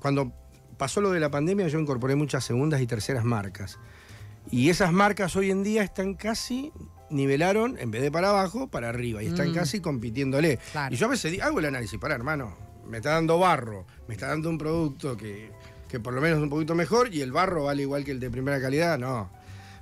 cuando 0.00 0.32
pasó 0.78 1.00
lo 1.00 1.10
de 1.10 1.20
la 1.20 1.30
pandemia 1.30 1.68
yo 1.68 1.78
incorporé 1.78 2.14
muchas 2.16 2.44
segundas 2.44 2.80
y 2.80 2.86
terceras 2.86 3.24
marcas. 3.24 3.78
Y 4.50 4.70
esas 4.70 4.92
marcas 4.92 5.36
hoy 5.36 5.50
en 5.50 5.62
día 5.62 5.82
están 5.82 6.14
casi, 6.14 6.72
nivelaron, 7.10 7.76
en 7.78 7.90
vez 7.90 8.00
de 8.02 8.10
para 8.10 8.30
abajo, 8.30 8.68
para 8.68 8.88
arriba. 8.88 9.22
Y 9.22 9.26
están 9.26 9.50
Mm. 9.50 9.54
casi 9.54 9.80
compitiéndole. 9.80 10.58
Claro. 10.72 10.94
Y 10.94 10.98
yo 10.98 11.06
a 11.06 11.10
veces 11.10 11.40
hago 11.42 11.58
el 11.58 11.66
análisis, 11.66 11.98
para 11.98 12.14
hermano, 12.14 12.56
me 12.88 12.96
está 12.98 13.10
dando 13.10 13.38
barro, 13.38 13.84
me 14.06 14.14
está 14.14 14.28
dando 14.28 14.48
un 14.48 14.56
producto 14.58 15.16
que 15.16 15.50
que 15.88 15.98
por 16.00 16.12
lo 16.12 16.20
menos 16.20 16.36
es 16.36 16.42
un 16.42 16.50
poquito 16.50 16.74
mejor, 16.74 17.14
y 17.14 17.22
el 17.22 17.32
barro 17.32 17.64
vale 17.64 17.80
igual 17.80 18.04
que 18.04 18.10
el 18.10 18.20
de 18.20 18.28
primera 18.30 18.60
calidad, 18.60 18.98
no. 18.98 19.30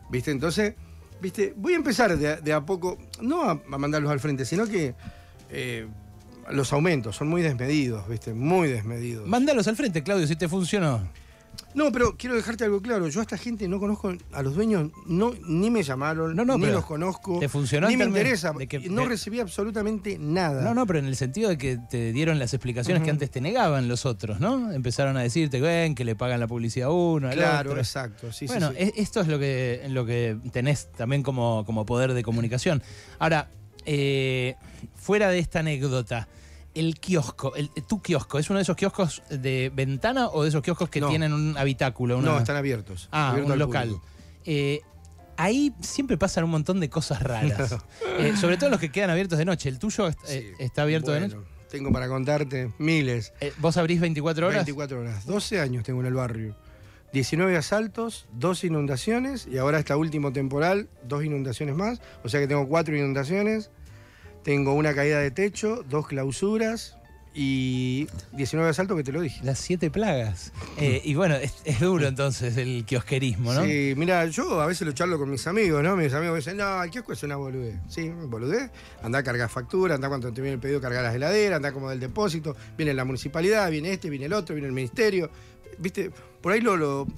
¿Viste? 0.09 0.31
Entonces, 0.31 0.75
¿viste? 1.21 1.53
Voy 1.57 1.73
a 1.73 1.77
empezar 1.77 2.17
de, 2.17 2.29
a- 2.29 2.37
de 2.37 2.53
a 2.53 2.61
poco, 2.65 2.97
no 3.21 3.43
a, 3.43 3.51
a 3.73 3.77
mandarlos 3.79 4.13
al 4.13 4.21
frente, 4.21 4.45
sino 4.45 4.69
que 4.69 4.95
eh, 5.51 5.89
los 6.51 6.73
aumentos 6.73 7.17
son 7.17 7.29
muy 7.29 7.43
desmedidos, 7.43 8.09
¿viste? 8.09 8.35
Muy 8.35 8.69
desmedidos. 8.69 9.27
Mándalos 9.27 9.67
al 9.69 9.77
frente, 9.77 10.03
Claudio, 10.03 10.27
si 10.27 10.37
te 10.37 10.49
funcionó. 10.49 11.01
No, 11.75 11.91
pero 11.93 12.17
quiero 12.17 12.35
dejarte 12.37 12.65
algo 12.65 12.81
claro. 12.83 13.09
Yo 13.09 13.21
a 13.21 13.23
esta 13.23 13.37
gente 13.39 13.67
no 13.69 13.79
conozco, 13.79 14.13
a 14.33 14.43
los 14.43 14.55
dueños 14.55 14.91
no, 15.07 15.33
ni 15.47 15.71
me 15.71 15.83
llamaron, 15.83 16.35
No, 16.37 16.45
no, 16.45 16.57
ni 16.59 16.67
los 16.67 16.85
conozco. 16.85 17.39
¿te 17.39 17.49
funcionó 17.49 17.89
Ni 17.89 17.97
me 17.97 18.05
interesa. 18.05 18.53
de 18.53 18.67
que- 18.67 18.77
y 18.79 18.89
no 18.91 19.03
de- 19.03 19.09
recibí 19.09 19.41
absolutamente 19.41 20.19
nada. 20.19 20.63
No, 20.63 20.75
no, 20.75 20.87
pero 20.87 20.99
en 20.99 21.07
el 21.07 21.17
sentido 21.17 21.49
de 21.51 21.57
que 21.59 21.79
te 21.91 22.13
dieron 22.13 22.39
las 22.39 22.53
explicaciones 22.55 23.03
que 23.03 23.11
antes 23.11 23.31
te 23.31 23.41
negaban 23.41 23.89
los 23.89 24.05
otros, 24.07 24.39
¿no? 24.41 24.71
Empezaron 24.73 25.17
a 25.17 25.23
decirte, 25.23 25.61
ven, 25.61 25.95
que 25.95 26.05
le 26.05 26.15
pagan 26.15 26.41
la 26.41 26.47
publicidad 26.47 26.89
a 26.89 26.93
uno, 26.93 27.29
al 27.29 27.35
Claro, 27.35 27.71
otro. 27.71 27.81
exacto. 27.81 28.33
Sí, 28.33 28.41
sí, 28.41 28.47
bueno, 28.47 28.71
sí. 28.71 28.77
e- 28.79 28.93
esto 28.97 29.21
es 29.21 29.29
lo 29.29 29.39
que, 29.39 29.83
lo 29.89 30.05
que 30.07 30.37
tenés 30.53 30.91
también 30.93 31.23
como, 31.23 31.65
como 31.67 31.85
poder 31.87 32.13
de 32.15 32.23
comunicación. 32.23 32.83
Ahora, 33.19 33.49
eh, 33.87 34.55
fuera 34.95 35.29
de 35.31 35.39
esta 35.39 35.61
anécdota, 35.61 36.29
el 36.75 36.99
kiosco, 37.01 37.55
el, 37.57 37.71
tu 37.89 38.03
kiosco, 38.03 38.39
¿es 38.39 38.51
uno 38.51 38.59
de 38.59 38.65
esos 38.65 38.77
kioscos 38.77 39.23
de 39.31 39.73
ventana 39.75 40.29
o 40.29 40.43
de 40.43 40.51
esos 40.51 40.61
kioscos 40.63 40.91
que 40.91 41.01
No. 41.01 41.09
tienen 41.09 41.33
un 41.33 41.57
habitáculo? 41.57 42.19
una- 42.19 42.33
No, 42.33 42.39
están 42.39 42.57
abiertos. 42.57 43.09
Ah, 43.13 43.31
abiertos 43.31 43.47
un 43.47 43.53
al 43.53 43.59
local. 43.59 43.97
Eh, 44.45 44.81
ahí 45.39 45.73
siempre 45.81 46.19
pasan 46.19 46.45
un 46.45 46.51
montón 46.51 46.79
de 46.81 46.91
cosas 46.91 47.23
raras. 47.23 47.77
Eh, 48.19 48.35
sobre 48.37 48.57
todo 48.57 48.71
los 48.71 48.81
que 48.81 48.91
quedan 48.91 49.11
abiertos 49.11 49.39
de 49.39 49.45
noche. 49.45 49.69
¿El 49.69 49.79
tuyo 49.79 50.09
est- 50.09 50.19
Sí. 50.25 50.47
está 50.59 50.83
abierto 50.83 51.13
de 51.13 51.21
Bueno, 51.21 51.37
noche? 51.37 51.49
Tengo 51.71 51.93
para 51.93 52.09
contarte 52.09 52.73
miles. 52.79 53.33
Eh, 53.41 53.53
¿Vos 53.59 53.77
abrís 53.77 54.01
24 54.01 54.47
horas? 54.47 54.59
24 54.65 55.01
horas. 55.01 55.27
12 55.27 55.61
años 55.61 55.85
tengo 55.85 56.01
en 56.01 56.07
el 56.07 56.15
barrio. 56.15 56.57
19 57.13 57.57
asaltos, 57.57 58.27
dos 58.33 58.65
inundaciones 58.65 59.47
y 59.51 59.59
ahora 59.59 59.79
esta 59.79 59.97
último 59.97 60.33
temporal, 60.33 60.89
dos 61.07 61.25
inundaciones 61.25 61.75
más. 61.75 62.01
O 62.25 62.29
sea 62.29 62.41
que 62.41 62.47
tengo 62.47 62.67
cuatro 62.69 62.97
inundaciones. 62.97 63.71
Tengo 64.47 64.75
una 64.75 64.95
caída 64.95 65.19
de 65.19 65.33
techo, 65.33 65.85
dos 65.91 66.07
clausuras 66.07 66.97
y 67.35 68.07
19 68.31 68.71
asaltos 68.71 68.97
que 68.97 69.03
te 69.03 69.11
lo 69.11 69.21
dije. 69.21 69.41
Las 69.43 69.59
siete 69.59 69.91
plagas. 69.91 70.53
Eh, 70.79 71.03
y 71.05 71.17
bueno, 71.17 71.35
es, 71.35 71.53
es 71.65 71.81
duro 71.81 72.07
entonces 72.07 72.57
el 72.57 72.85
kiosquerismo, 72.87 73.53
¿no? 73.53 73.65
Sí, 73.65 73.95
mira, 73.97 74.25
yo 74.27 74.61
a 74.61 74.67
veces 74.67 74.87
lo 74.87 74.93
charlo 74.93 75.19
con 75.19 75.31
mis 75.31 75.45
amigos, 75.49 75.83
¿no? 75.83 75.97
Mis 75.97 76.15
amigos 76.15 76.35
me 76.35 76.39
dicen, 76.39 76.59
no, 76.59 76.81
el 76.81 76.91
kiosco 76.91 77.13
es 77.13 77.25
una 77.25 77.35
boludez. 77.35 77.75
Sí, 77.89 78.09
boludez. 78.09 78.71
Andá 79.03 79.19
a 79.19 79.23
cargar 79.25 79.49
factura, 79.51 79.97
andá 79.97 80.07
cuando 80.09 80.33
te 80.33 80.41
viene 80.41 80.55
el 80.55 80.61
pedido, 80.61 80.81
cargar 80.81 81.03
las 81.03 81.17
heladeras, 81.17 81.57
andá 81.57 81.73
como 81.73 81.91
del 81.91 81.99
depósito, 81.99 82.55
viene 82.79 82.95
la 82.95 83.05
municipalidad, 83.05 83.69
viene 83.69 83.95
este, 83.95 84.09
viene 84.11 84.27
el 84.27 84.33
otro, 84.33 84.55
viene 84.55 84.69
el 84.69 84.75
ministerio. 84.75 85.29
¿Viste? 85.79 86.13
Por 86.41 86.53
ahí 86.53 86.61
lo- 86.61 87.09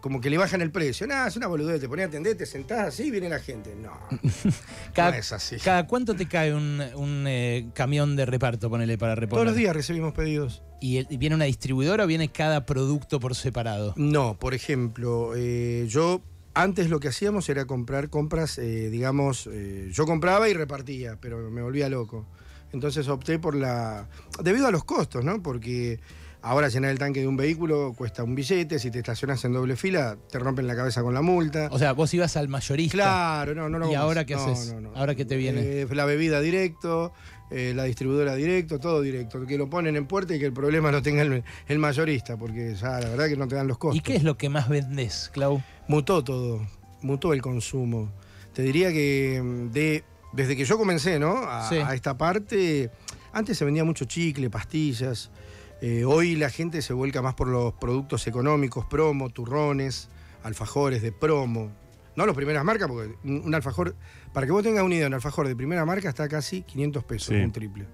como 0.00 0.20
que 0.20 0.30
le 0.30 0.38
bajan 0.38 0.60
el 0.62 0.70
precio. 0.70 1.06
Nada, 1.06 1.28
es 1.28 1.36
una 1.36 1.46
boludez, 1.46 1.80
te 1.80 1.88
pones 1.88 2.06
a 2.06 2.08
atender, 2.08 2.36
te 2.36 2.46
sentás 2.46 2.80
así 2.88 3.04
y 3.04 3.10
viene 3.10 3.28
la 3.28 3.38
gente. 3.40 3.74
No, 3.74 3.92
cada, 4.94 5.10
no 5.12 5.16
es 5.16 5.32
así. 5.32 5.56
cada 5.58 5.86
cuánto 5.86 6.14
te 6.14 6.26
cae 6.26 6.54
un, 6.54 6.80
un, 6.94 7.24
eh, 7.26 7.68
camión 7.74 8.16
de 8.16 8.26
reparto, 8.26 8.68
ponele, 8.70 8.98
para 8.98 9.14
reponer? 9.14 9.36
Todos 9.44 9.46
los 9.46 9.56
días 9.56 9.74
recibimos 9.74 10.12
pedidos. 10.12 10.62
¿Y, 10.80 10.98
el- 10.98 11.06
viene 11.18 11.34
una 11.36 11.44
distribuidora 11.46 12.04
o 12.04 12.06
viene 12.06 12.30
cada 12.30 12.66
producto 12.66 13.20
por 13.20 13.34
separado? 13.34 13.94
No, 13.96 14.38
por 14.38 14.54
ejemplo, 14.54 15.32
eh, 15.36 15.86
yo 15.88 16.22
antes 16.54 16.90
lo 16.90 17.00
que 17.00 17.08
hacíamos 17.08 17.48
era 17.48 17.66
comprar 17.66 18.10
compras, 18.10 18.58
eh, 18.58 18.90
digamos, 18.90 19.48
yo 19.92 20.04
compraba 20.06 20.48
y 20.48 20.54
repartía, 20.54 21.16
pero 21.20 21.50
me 21.50 21.62
volvía 21.62 21.88
loco. 21.88 22.26
Entonces 22.72 23.08
opté 23.08 23.38
por 23.38 23.54
la... 23.54 24.08
debido 24.42 24.66
a 24.66 24.70
los 24.70 24.84
costos, 24.84 25.24
¿no? 25.24 25.42
Porque 25.42 25.98
ahora 26.42 26.68
llenar 26.68 26.90
el 26.90 26.98
tanque 26.98 27.20
de 27.20 27.26
un 27.26 27.36
vehículo 27.36 27.92
cuesta 27.96 28.22
un 28.24 28.34
billete, 28.34 28.78
si 28.78 28.90
te 28.90 28.98
estacionas 28.98 29.44
en 29.44 29.52
doble 29.52 29.76
fila 29.76 30.16
te 30.30 30.38
rompen 30.38 30.66
la 30.66 30.74
cabeza 30.76 31.02
con 31.02 31.14
la 31.14 31.22
multa. 31.22 31.68
O 31.70 31.78
sea, 31.78 31.92
vos 31.92 32.12
ibas 32.14 32.36
al 32.36 32.48
mayorista. 32.48 32.92
Claro, 32.96 33.54
no, 33.54 33.68
no 33.68 33.78
lo 33.78 33.90
¿Y 33.90 33.94
ahora 33.94 34.24
qué 34.24 34.34
No, 34.34 34.44
haces? 34.44 34.72
no, 34.72 34.80
no. 34.80 34.92
¿Ahora 34.96 35.14
qué 35.14 35.24
te 35.24 35.36
viene? 35.36 35.60
Eh, 35.82 35.86
la 35.90 36.04
bebida 36.04 36.40
directo, 36.40 37.12
eh, 37.50 37.72
la 37.74 37.84
distribuidora 37.84 38.34
directo, 38.34 38.78
todo 38.78 39.00
directo. 39.02 39.46
Que 39.46 39.58
lo 39.58 39.68
ponen 39.70 39.96
en 39.96 40.06
puerta 40.06 40.34
y 40.34 40.38
que 40.38 40.46
el 40.46 40.52
problema 40.52 40.90
lo 40.90 41.02
tenga 41.02 41.22
el, 41.22 41.42
el 41.68 41.78
mayorista, 41.78 42.36
porque 42.36 42.74
ya 42.74 43.00
la 43.00 43.08
verdad 43.10 43.26
que 43.28 43.36
no 43.36 43.46
te 43.48 43.56
dan 43.56 43.68
los 43.68 43.78
costos. 43.78 43.98
¿Y 43.98 44.00
qué 44.00 44.16
es 44.16 44.22
lo 44.22 44.36
que 44.38 44.48
más 44.48 44.68
vendés, 44.68 45.30
Clau? 45.32 45.62
Mutó 45.88 46.22
todo, 46.24 46.66
mutó 47.02 47.32
el 47.32 47.42
consumo. 47.42 48.10
Te 48.54 48.62
diría 48.62 48.92
que 48.92 49.40
mm, 49.42 49.70
de, 49.72 50.04
desde 50.32 50.56
que 50.56 50.64
yo 50.64 50.78
comencé, 50.78 51.18
¿no? 51.18 51.36
A, 51.44 51.68
Sí. 51.68 51.76
a 51.76 51.94
esta 51.94 52.16
parte, 52.16 52.90
antes 53.32 53.56
se 53.58 53.64
vendía 53.64 53.84
mucho 53.84 54.04
chicle, 54.06 54.48
pastillas. 54.50 55.30
Eh, 55.80 56.04
hoy 56.04 56.36
la 56.36 56.50
gente 56.50 56.82
se 56.82 56.92
vuelca 56.92 57.22
más 57.22 57.34
por 57.34 57.48
los 57.48 57.72
productos 57.74 58.26
económicos, 58.26 58.84
promo, 58.86 59.30
turrones, 59.30 60.08
alfajores 60.42 61.02
de 61.02 61.12
promo. 61.12 61.70
No 62.16 62.26
las 62.26 62.34
primeras 62.34 62.64
marcas, 62.64 62.88
porque 62.88 63.14
un 63.24 63.54
alfajor, 63.54 63.94
para 64.32 64.44
que 64.46 64.52
vos 64.52 64.62
tengas 64.62 64.82
una 64.84 64.94
idea, 64.94 65.06
un 65.06 65.14
alfajor 65.14 65.48
de 65.48 65.56
primera 65.56 65.84
marca 65.86 66.08
está 66.08 66.28
casi 66.28 66.62
500 66.62 67.04
pesos, 67.04 67.28
Sí. 67.28 67.34
un 67.34 67.52
triple. 67.52 67.86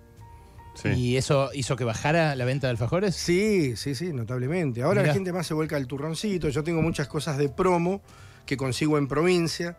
Sí. 0.74 0.88
¿Y 0.90 1.16
eso 1.16 1.50
hizo 1.54 1.74
que 1.76 1.84
bajara 1.84 2.34
la 2.34 2.44
venta 2.44 2.66
de 2.66 2.72
alfajores? 2.72 3.14
Sí, 3.16 3.76
sí, 3.76 3.94
sí, 3.94 4.12
notablemente. 4.12 4.82
Ahora 4.82 5.00
Mirá. 5.00 5.08
la 5.08 5.14
gente 5.14 5.32
más 5.32 5.46
se 5.46 5.54
vuelca 5.54 5.76
al 5.76 5.86
turroncito. 5.86 6.48
Yo 6.50 6.62
tengo 6.64 6.82
muchas 6.82 7.08
cosas 7.08 7.38
de 7.38 7.48
promo 7.48 8.02
que 8.44 8.56
consigo 8.58 8.98
en 8.98 9.08
provincia, 9.08 9.78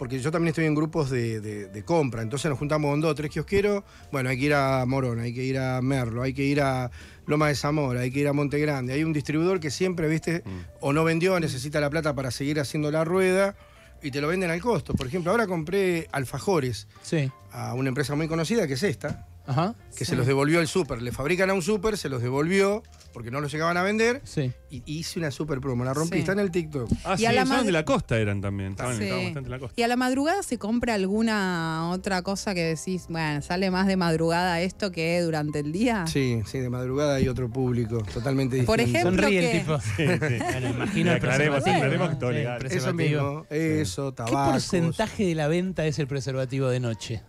porque 0.00 0.18
yo 0.18 0.30
también 0.32 0.48
estoy 0.48 0.64
en 0.64 0.74
grupos 0.74 1.10
de, 1.10 1.40
de- 1.42 1.68
de 1.68 1.84
compra. 1.84 2.22
Entonces 2.22 2.48
nos 2.48 2.58
juntamos 2.58 2.90
con 2.90 3.02
dos 3.02 3.10
o 3.10 3.14
tres 3.14 3.30
kiosqueros. 3.30 3.84
Bueno, 4.10 4.30
hay 4.30 4.38
que 4.38 4.46
ir 4.46 4.54
a 4.54 4.84
Morón, 4.86 5.20
hay 5.20 5.34
que 5.34 5.44
ir 5.44 5.58
a 5.58 5.80
Merlo, 5.82 6.22
hay 6.22 6.32
que 6.32 6.42
ir 6.42 6.62
a 6.62 6.90
Loma 7.26 7.48
de 7.48 7.54
Zamora, 7.54 8.00
hay 8.00 8.10
que 8.10 8.20
ir 8.20 8.26
a 8.28 8.32
Monte 8.32 8.58
Grande. 8.58 8.94
Hay 8.94 9.04
un 9.04 9.12
distribuidor 9.12 9.60
que 9.60 9.70
siempre, 9.70 10.08
viste, 10.08 10.42
o 10.80 10.94
no 10.94 11.04
vendió, 11.04 11.38
necesita 11.38 11.80
la 11.80 11.90
plata 11.90 12.14
para 12.14 12.30
seguir 12.30 12.58
haciendo 12.60 12.90
la 12.90 13.04
rueda 13.04 13.54
y 14.02 14.10
te 14.10 14.22
lo 14.22 14.28
venden 14.28 14.50
al 14.50 14.62
costo. 14.62 14.94
Por 14.94 15.06
ejemplo, 15.06 15.30
ahora 15.32 15.46
compré 15.46 16.08
alfajores 16.12 16.88
Sí. 17.02 17.30
a 17.52 17.74
una 17.74 17.90
empresa 17.90 18.14
muy 18.14 18.26
conocida 18.26 18.66
que 18.66 18.72
es 18.72 18.82
esta, 18.82 19.26
Ajá. 19.46 19.74
que 19.96 20.04
se 20.04 20.14
los 20.16 20.26
devolvió 20.26 20.60
al 20.60 20.68
súper. 20.68 21.02
Le 21.02 21.12
fabrican 21.12 21.50
a 21.50 21.54
un 21.54 21.62
súper, 21.62 21.96
se 21.98 22.08
los 22.08 22.22
devolvió 22.22 22.82
porque 23.12 23.30
no 23.32 23.40
los 23.40 23.50
llegaban 23.50 23.76
a 23.76 23.82
vender 23.82 24.20
Sí. 24.24 24.52
y 24.70 24.82
hice 24.86 25.18
una 25.18 25.30
súper 25.32 25.60
promo. 25.60 25.84
La 25.84 25.92
rompí, 25.92 26.14
Sí. 26.16 26.20
está 26.20 26.32
en 26.32 26.38
el 26.38 26.50
TikTok. 26.52 26.88
Ah, 27.04 27.14
Y 27.14 27.18
sí, 27.18 27.26
a 27.26 27.32
la 27.32 27.42
estaban 27.42 27.66
de 27.66 27.72
la 27.72 27.84
costa 27.84 28.16
eran 28.18 28.40
también. 28.40 28.70
Estaban, 28.72 28.96
Sí. 28.96 29.02
estaban 29.04 29.24
bastante 29.24 29.46
en 29.48 29.50
la 29.50 29.58
costa. 29.58 29.74
Y 29.80 29.82
a 29.82 29.88
la 29.88 29.96
madrugada 29.96 30.42
se 30.44 30.58
compra 30.58 30.94
alguna 30.94 31.90
otra 31.90 32.22
cosa 32.22 32.54
que 32.54 32.62
decís, 32.62 33.06
bueno, 33.08 33.42
sale 33.42 33.70
más 33.72 33.86
de 33.88 33.96
madrugada 33.96 34.60
esto 34.60 34.92
que 34.92 35.20
durante 35.22 35.58
el 35.58 35.72
día. 35.72 36.06
Sí, 36.06 36.40
sí, 36.46 36.58
de 36.58 36.70
madrugada 36.70 37.16
hay 37.16 37.26
otro 37.28 37.50
público 37.50 37.98
totalmente 38.14 38.56
distinto. 38.56 38.70
Por 38.72 38.80
ejemplo, 38.80 39.22
Sonríe 39.22 39.38
el 39.46 39.50
¿qué? 39.52 39.58
tipo. 39.60 39.80
Sí, 39.80 39.88
sí. 39.96 40.44
Bueno, 40.60 40.68
imagino 40.70 41.10
el 41.10 41.16
Aclaremos, 41.16 41.62
preservativo. 41.62 41.76
aclaremos 41.76 42.18
todo 42.18 42.30
legal. 42.32 42.60
el 42.60 42.66
Eso 42.66 42.74
preservativo. 42.92 43.22
mismo, 43.32 43.46
eso, 43.50 44.10
¿Qué 44.10 44.16
tabacos. 44.16 44.52
porcentaje 44.52 45.24
de 45.26 45.34
la 45.34 45.48
venta 45.48 45.84
es 45.86 45.98
el 45.98 46.06
preservativo 46.06 46.68
de 46.68 46.80
noche? 46.80 47.22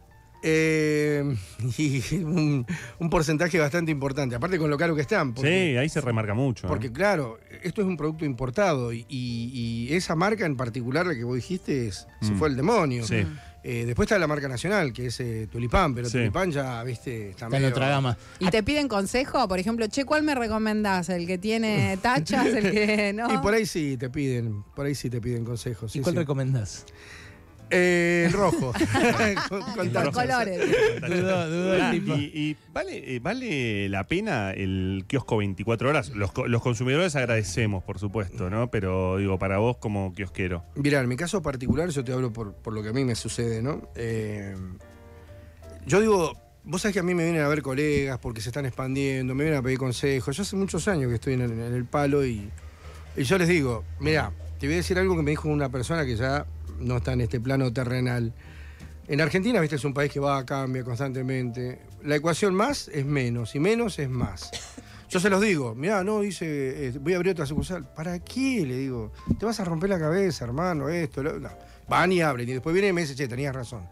Eh, 0.44 1.36
y 1.78 2.16
un, 2.24 2.66
un 3.00 3.10
porcentaje 3.10 3.60
bastante 3.60 3.92
importante. 3.92 4.36
Aparte 4.36 4.58
con 4.58 4.70
lo 4.70 4.78
caro 4.78 4.96
que 4.96 5.02
están. 5.02 5.34
Porque, 5.34 5.72
Sí, 5.72 5.78
ahí 5.78 5.90
se 5.90 6.02
remarca 6.02 6.34
mucho. 6.34 6.68
¿eh? 6.68 6.70
porque 6.70 6.92
claro, 6.92 7.40
esto 7.64 7.82
es 7.82 7.88
un 7.88 7.98
producto 7.98 8.26
importado 8.26 8.92
y, 8.94 9.06
y- 9.08 9.88
y 9.90 9.94
esa 9.94 10.16
marca 10.16 10.46
en 10.46 10.58
particular, 10.58 11.06
la 11.06 11.14
que 11.16 11.24
vos 11.24 11.36
dijiste, 11.36 11.88
es- 11.88 12.08
se 12.22 12.32
Mm. 12.32 12.38
fue 12.38 12.50
el 12.50 12.56
demonio. 12.56 13.06
Sí. 13.06 13.24
Eh, 13.64 13.84
después 13.86 14.08
está 14.08 14.18
la 14.18 14.26
marca 14.26 14.48
nacional, 14.48 14.92
que 14.92 15.06
es 15.06 15.20
eh, 15.20 15.48
Tulipán, 15.52 15.94
pero 15.94 16.08
Sí. 16.10 16.14
Tulipán 16.18 16.50
ya, 16.52 16.84
viste, 16.84 17.30
está, 17.30 17.46
Está 17.46 17.58
en 17.58 17.62
medio- 17.62 17.76
otra 17.76 17.90
gama. 17.90 18.18
Y 18.40 18.50
te 18.50 18.64
piden 18.64 18.88
consejo, 18.88 19.48
por 19.48 19.60
ejemplo, 19.60 19.86
che, 19.88 20.04
¿cuál 20.04 20.24
me 20.24 20.34
recomendás? 20.34 21.10
¿El 21.10 21.28
que 21.28 21.38
tiene 21.38 21.96
tachas? 22.02 22.48
¿El 22.48 22.72
que 22.72 23.14
no? 23.14 23.32
Y 23.32 23.38
por 23.38 23.54
ahí 23.54 23.68
sí 23.68 23.98
te 23.98 24.10
piden, 24.10 24.64
por 24.76 24.88
ahí 24.88 24.96
sí 24.96 25.12
te 25.12 25.22
piden 25.22 25.46
consejos. 25.46 25.96
¿Y 25.96 26.00
cuál 26.00 26.16
sí. 26.16 26.20
recomendás? 26.20 26.86
Eh, 27.72 28.26
el 28.28 28.34
rojo. 28.34 28.74
con, 29.50 29.62
con 29.62 29.78
Los 29.78 29.94
tachas. 29.94 30.14
colores. 30.14 30.60
Dudo, 31.02 31.50
dudo 31.50 31.74
el 31.76 31.92
tipo. 31.92 32.16
y, 32.16 32.20
y 32.34 32.58
vale, 32.74 33.16
eh, 33.16 33.20
vale 33.20 33.90
la 33.90 34.06
pena 34.06 34.52
el 34.52 35.06
kiosco 35.08 35.38
24 35.38 35.90
horas. 35.90 36.10
Los, 36.10 36.32
co- 36.32 36.48
los 36.48 36.62
consumidores 36.62 37.16
agradecemos, 37.16 37.84
por 37.84 37.98
supuesto, 38.00 38.50
¿no? 38.50 38.70
Pero 38.70 39.18
digo, 39.18 39.40
para 39.40 39.58
vos 39.60 39.78
como 39.78 40.14
kiosquero. 40.14 40.64
Mirá, 40.76 41.00
en 41.00 41.08
mi 41.08 41.16
caso 41.16 41.42
particular, 41.42 41.90
yo 41.90 42.04
te 42.04 42.12
hablo 42.14 42.32
por, 42.34 42.54
por 42.54 42.74
lo 42.74 42.84
que 42.84 42.90
a 42.90 42.94
mí 42.94 43.06
me 43.06 43.16
sucede, 43.16 43.62
¿no? 43.62 43.88
Eh, 43.96 44.56
yo 45.86 46.00
digo, 46.00 46.34
vos 46.64 46.82
sabés 46.82 46.94
que 46.94 47.00
a 47.00 47.04
mí 47.04 47.16
me 47.16 47.24
vienen 47.24 47.42
a 47.42 47.48
ver 47.48 47.62
colegas 47.62 48.20
porque 48.20 48.42
se 48.42 48.50
están 48.50 48.66
expandiendo, 48.66 49.34
me 49.34 49.44
vienen 49.46 49.60
a 49.60 49.64
pedir 49.64 49.78
consejos. 49.78 50.36
Yo 50.36 50.44
hace 50.44 50.56
muchos 50.56 50.88
años 50.88 51.10
que 51.10 51.16
estoy 51.16 51.34
en 51.34 51.42
el, 51.42 51.52
en 51.52 51.74
el 51.74 51.86
palo 51.86 52.26
y, 52.26 52.50
y 53.18 53.24
yo 53.24 53.38
les 53.38 53.48
digo, 53.48 53.84
mirá, 54.00 54.32
te 54.60 54.68
voy 54.68 54.74
a 54.76 54.78
decir 54.78 55.00
algo 55.00 55.16
que 55.16 55.24
me 55.24 55.32
dijo 55.32 55.50
una 55.50 55.70
persona 55.70 56.06
que 56.06 56.16
ya 56.16 56.46
no 56.82 56.98
está 56.98 57.14
en 57.14 57.22
este 57.22 57.40
plano 57.40 57.72
terrenal. 57.72 58.34
En 59.08 59.22
Argentina, 59.22 59.60
viste, 59.60 59.76
es 59.76 59.86
un 59.86 59.94
país 59.94 60.12
que 60.12 60.20
va, 60.20 60.46
cambia 60.46 60.84
constantemente. 60.84 61.82
La 62.04 62.16
ecuación 62.16 62.54
más 62.54 62.88
es 62.90 63.06
menos 63.06 63.56
y 63.56 63.60
menos 63.60 64.00
es 64.00 64.10
más. 64.10 64.52
Yo 65.10 65.20
se 65.20 65.30
los 65.30 65.42
digo, 65.42 65.76
mirá, 65.76 66.04
no, 66.04 66.22
dice, 66.22 66.88
eh, 66.88 66.94
voy 67.00 67.14
a 67.14 67.18
abrir 67.18 67.34
otra 67.34 67.46
sucursal. 67.46 67.84
¿Para 67.94 68.20
qué? 68.20 68.66
Le 68.66 68.78
digo, 68.78 69.12
te 69.38 69.46
vas 69.46 69.60
a 69.60 69.66
romper 69.66 69.90
la 69.90 70.00
cabeza, 70.00 70.46
hermano, 70.46 70.88
esto, 70.88 71.22
lo... 71.22 71.38
no. 71.40 71.50
Van 71.90 72.12
y 72.14 72.22
abren 72.22 72.48
y 72.48 72.54
después 72.54 72.74
viene 72.74 72.88
y 72.88 72.94
me 72.94 73.02
dice, 73.02 73.16
che, 73.16 73.28
tenías 73.28 73.54
razón. 73.54 73.86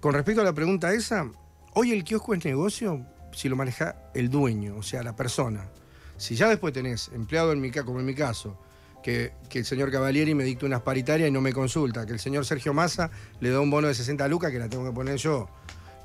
Con 0.00 0.14
respecto 0.14 0.40
a 0.40 0.44
la 0.44 0.52
pregunta 0.52 0.92
esa, 0.92 1.30
hoy 1.74 1.92
el 1.92 2.02
kiosco 2.02 2.34
es 2.34 2.44
negocio 2.44 3.06
si 3.32 3.48
lo 3.48 3.54
maneja 3.54 4.10
el 4.14 4.28
dueño, 4.30 4.76
o 4.76 4.82
sea, 4.82 5.04
la 5.04 5.14
persona. 5.14 5.68
Si 6.16 6.34
ya 6.34 6.48
después 6.48 6.72
tenés 6.72 7.10
empleado 7.14 7.52
en 7.52 7.60
mi, 7.60 7.70
como 7.70 8.00
en 8.00 8.06
mi 8.06 8.14
caso, 8.14 8.58
que, 9.02 9.32
que 9.48 9.60
el 9.60 9.64
señor 9.64 9.90
Cavalieri 9.90 10.34
me 10.34 10.44
dicta 10.44 10.66
unas 10.66 10.82
paritarias 10.82 11.28
y 11.28 11.32
no 11.32 11.40
me 11.40 11.52
consulta, 11.52 12.04
que 12.06 12.12
el 12.12 12.20
señor 12.20 12.44
Sergio 12.44 12.74
Massa 12.74 13.10
le 13.40 13.50
da 13.50 13.60
un 13.60 13.70
bono 13.70 13.88
de 13.88 13.94
60 13.94 14.26
lucas 14.28 14.50
que 14.52 14.58
la 14.58 14.68
tengo 14.68 14.84
que 14.84 14.92
poner 14.92 15.16
yo, 15.16 15.48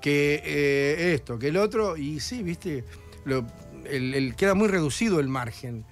que 0.02 0.42
eh, 0.46 1.14
esto, 1.14 1.38
que 1.40 1.48
el 1.50 1.58
otro, 1.58 1.98
y 1.98 2.20
sí, 2.20 2.44
viste, 2.44 2.84
lo- 3.26 3.46
el- 3.90 4.14
el- 4.14 4.36
queda 4.36 4.54
muy 4.54 4.68
reducido 4.68 5.20
el 5.20 5.28
margen. 5.28 5.86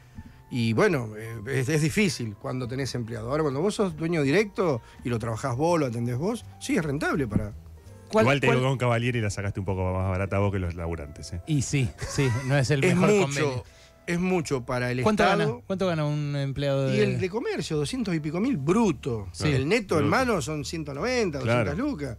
Y 0.51 0.73
bueno, 0.73 1.09
eh, 1.17 1.35
es, 1.47 1.67
es 1.69 1.81
difícil 1.81 2.35
cuando 2.35 2.67
tenés 2.67 2.93
empleado. 2.93 3.31
Ahora, 3.31 3.41
cuando 3.41 3.59
vos 3.59 3.73
sos 3.73 3.97
dueño 3.97 4.21
directo 4.21 4.81
y 5.03 5.09
lo 5.09 5.17
trabajás 5.17 5.57
vos, 5.57 5.79
lo 5.79 5.87
atendés 5.87 6.15
vos, 6.17 6.45
sí, 6.59 6.75
es 6.77 6.85
rentable 6.85 7.25
para... 7.27 7.53
¿Cuál- 8.11 8.25
Igual 8.25 8.39
te 8.39 8.45
cuál- 8.47 8.57
digo 8.59 8.69
con 8.69 8.77
Cavalieri 8.77 9.19
la 9.19 9.31
sacaste 9.31 9.59
un 9.59 9.65
poco 9.65 9.91
más 9.93 10.07
barata 10.09 10.37
vos 10.37 10.51
que 10.51 10.59
los 10.59 10.75
laburantes. 10.75 11.33
¿eh? 11.33 11.41
Y 11.47 11.63
sí, 11.63 11.89
sí, 12.07 12.29
no 12.45 12.55
es 12.55 12.69
el 12.69 12.83
Es 12.83 12.95
mejor 12.95 13.09
mucho, 13.09 13.23
convenio. 13.25 13.63
Es 14.07 14.19
mucho 14.19 14.65
para 14.65 14.91
el 14.91 15.01
¿Cuánto 15.03 15.23
Estado. 15.23 15.39
gana? 15.53 15.61
¿Cuánto 15.65 15.87
gana 15.87 16.05
un 16.05 16.35
empleado 16.35 16.87
de.? 16.87 16.97
Y 16.97 16.99
el 17.01 17.19
de 17.19 17.29
comercio, 17.29 17.77
200 17.77 18.13
y 18.15 18.19
pico 18.19 18.39
mil 18.39 18.57
bruto. 18.57 19.27
Sí. 19.31 19.49
el 19.51 19.67
neto 19.67 19.95
en 19.95 20.01
Bruto. 20.09 20.17
mano 20.17 20.41
son 20.41 20.65
190, 20.65 21.39
200 21.39 21.43
Claro. 21.43 21.77
lucas. 21.77 22.17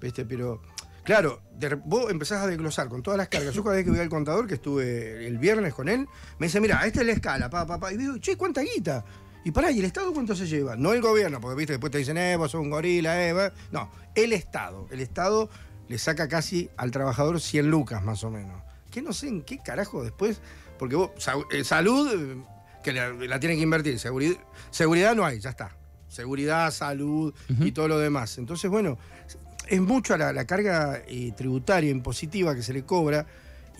¿Viste? 0.00 0.24
Pero, 0.24 0.62
claro, 1.04 1.42
de 1.58 1.74
vos 1.74 2.10
empezás 2.10 2.42
a 2.42 2.46
desglosar 2.46 2.88
con 2.88 3.02
todas 3.02 3.18
las 3.18 3.28
cargas. 3.28 3.54
Yo 3.54 3.62
cada 3.62 3.76
vez 3.76 3.84
que 3.84 3.90
voy 3.90 4.00
al 4.00 4.08
contador, 4.08 4.46
que 4.46 4.54
estuve 4.54 5.26
el 5.26 5.36
viernes 5.38 5.74
con 5.74 5.88
él, 5.88 6.06
me 6.38 6.46
dice, 6.46 6.60
mira, 6.60 6.86
esta 6.86 7.00
es 7.00 7.06
la 7.06 7.12
escala, 7.12 7.50
pa, 7.50 7.66
pa, 7.66 7.78
pa. 7.78 7.92
Y 7.92 7.96
digo, 7.98 8.16
che, 8.18 8.36
¿cuánta 8.36 8.62
guita? 8.62 9.04
Y 9.44 9.50
pará, 9.52 9.70
¿y 9.70 9.78
el 9.78 9.84
Estado 9.86 10.12
cuánto 10.12 10.34
se 10.34 10.46
lleva? 10.46 10.76
No 10.76 10.92
el 10.92 11.00
gobierno, 11.00 11.40
porque 11.40 11.56
viste, 11.56 11.72
después 11.74 11.90
te 11.90 11.98
dicen, 11.98 12.16
eh, 12.18 12.36
vos 12.36 12.50
sos 12.50 12.60
un 12.60 12.70
gorila, 12.70 13.26
eh. 13.26 13.32
va. 13.32 13.52
No, 13.72 13.90
el 14.14 14.32
Estado. 14.32 14.86
El 14.90 15.00
Estado 15.00 15.48
le 15.88 15.98
saca 15.98 16.28
casi 16.28 16.70
al 16.76 16.90
trabajador 16.90 17.40
100 17.40 17.70
lucas 17.70 18.02
más 18.04 18.22
o 18.24 18.30
menos. 18.30 18.62
Que 18.90 19.02
no 19.02 19.12
sé 19.12 19.28
en 19.28 19.42
qué 19.42 19.58
carajo 19.58 20.02
después, 20.02 20.40
porque 20.80 20.96
vos, 20.96 21.10
eh, 21.50 21.62
salud, 21.62 22.10
eh, 22.10 22.42
que 22.82 22.94
la, 22.94 23.10
la 23.10 23.38
tienen 23.38 23.58
que 23.58 23.64
invertir, 23.64 23.98
seguridad, 23.98 24.38
seguridad 24.70 25.14
no 25.14 25.26
hay, 25.26 25.38
ya 25.38 25.50
está. 25.50 25.76
Seguridad, 26.08 26.70
salud 26.70 27.34
y 27.60 27.70
todo 27.72 27.86
lo 27.86 27.98
demás. 27.98 28.38
Entonces, 28.38 28.70
bueno, 28.70 28.96
es 29.68 29.80
mucho 29.82 30.16
la, 30.16 30.32
la 30.32 30.46
carga 30.46 31.02
eh, 31.06 31.32
tributaria 31.36 31.90
impositiva 31.90 32.54
que 32.54 32.62
se 32.62 32.72
le 32.72 32.82
cobra. 32.84 33.26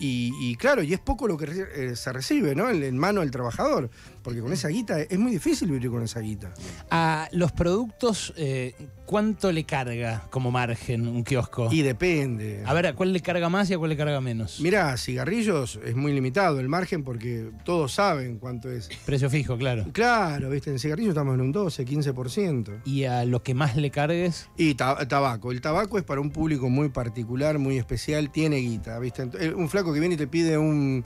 Y, 0.01 0.33
y 0.41 0.55
claro, 0.55 0.81
y 0.81 0.93
es 0.93 0.99
poco 0.99 1.27
lo 1.27 1.37
que 1.37 1.45
re- 1.45 1.91
eh, 1.91 1.95
se 1.95 2.11
recibe, 2.11 2.55
¿no? 2.55 2.69
En, 2.71 2.81
en 2.83 2.97
mano 2.97 3.21
del 3.21 3.29
trabajador. 3.29 3.89
Porque 4.23 4.39
con 4.41 4.51
esa 4.51 4.67
guita 4.69 4.99
es 5.01 5.17
muy 5.19 5.31
difícil 5.31 5.69
vivir 5.71 5.89
con 5.91 6.01
esa 6.03 6.19
guita. 6.19 6.53
A 6.89 7.27
los 7.31 7.51
productos, 7.51 8.33
eh, 8.37 8.73
¿cuánto 9.05 9.51
le 9.51 9.63
carga 9.63 10.23
como 10.31 10.49
margen 10.51 11.07
un 11.07 11.23
kiosco? 11.23 11.69
Y 11.71 11.81
depende. 11.83 12.63
A 12.65 12.73
ver, 12.73 12.87
¿a 12.87 12.93
cuál 12.93 13.13
le 13.13 13.19
carga 13.21 13.47
más 13.49 13.69
y 13.69 13.73
a 13.73 13.77
cuál 13.77 13.89
le 13.91 13.97
carga 13.97 14.19
menos? 14.21 14.59
Mirá, 14.59 14.95
cigarrillos 14.97 15.79
es 15.85 15.95
muy 15.95 16.13
limitado 16.13 16.59
el 16.59 16.67
margen 16.69 17.03
porque 17.03 17.51
todos 17.63 17.93
saben 17.93 18.37
cuánto 18.39 18.71
es. 18.71 18.89
Precio 19.05 19.29
fijo, 19.29 19.57
claro. 19.57 19.85
Claro, 19.93 20.49
viste, 20.49 20.71
en 20.71 20.79
cigarrillos 20.79 21.09
estamos 21.11 21.35
en 21.35 21.41
un 21.41 21.51
12, 21.51 21.85
15%. 21.85 22.81
Y 22.85 23.03
a 23.05 23.23
lo 23.25 23.43
que 23.43 23.53
más 23.53 23.75
le 23.75 23.91
cargues, 23.91 24.49
Y 24.57 24.75
ta- 24.75 25.07
tabaco. 25.07 25.51
El 25.51 25.61
tabaco 25.61 25.97
es 25.97 26.03
para 26.03 26.21
un 26.21 26.31
público 26.31 26.69
muy 26.69 26.89
particular, 26.89 27.59
muy 27.59 27.77
especial, 27.77 28.31
tiene 28.31 28.57
guita, 28.57 28.97
¿viste? 28.99 29.29
Eh, 29.39 29.53
Un 29.53 29.69
flaco 29.69 29.90
que 29.93 29.99
viene 29.99 30.15
y 30.15 30.17
te 30.17 30.27
pide 30.27 30.57
un, 30.57 31.03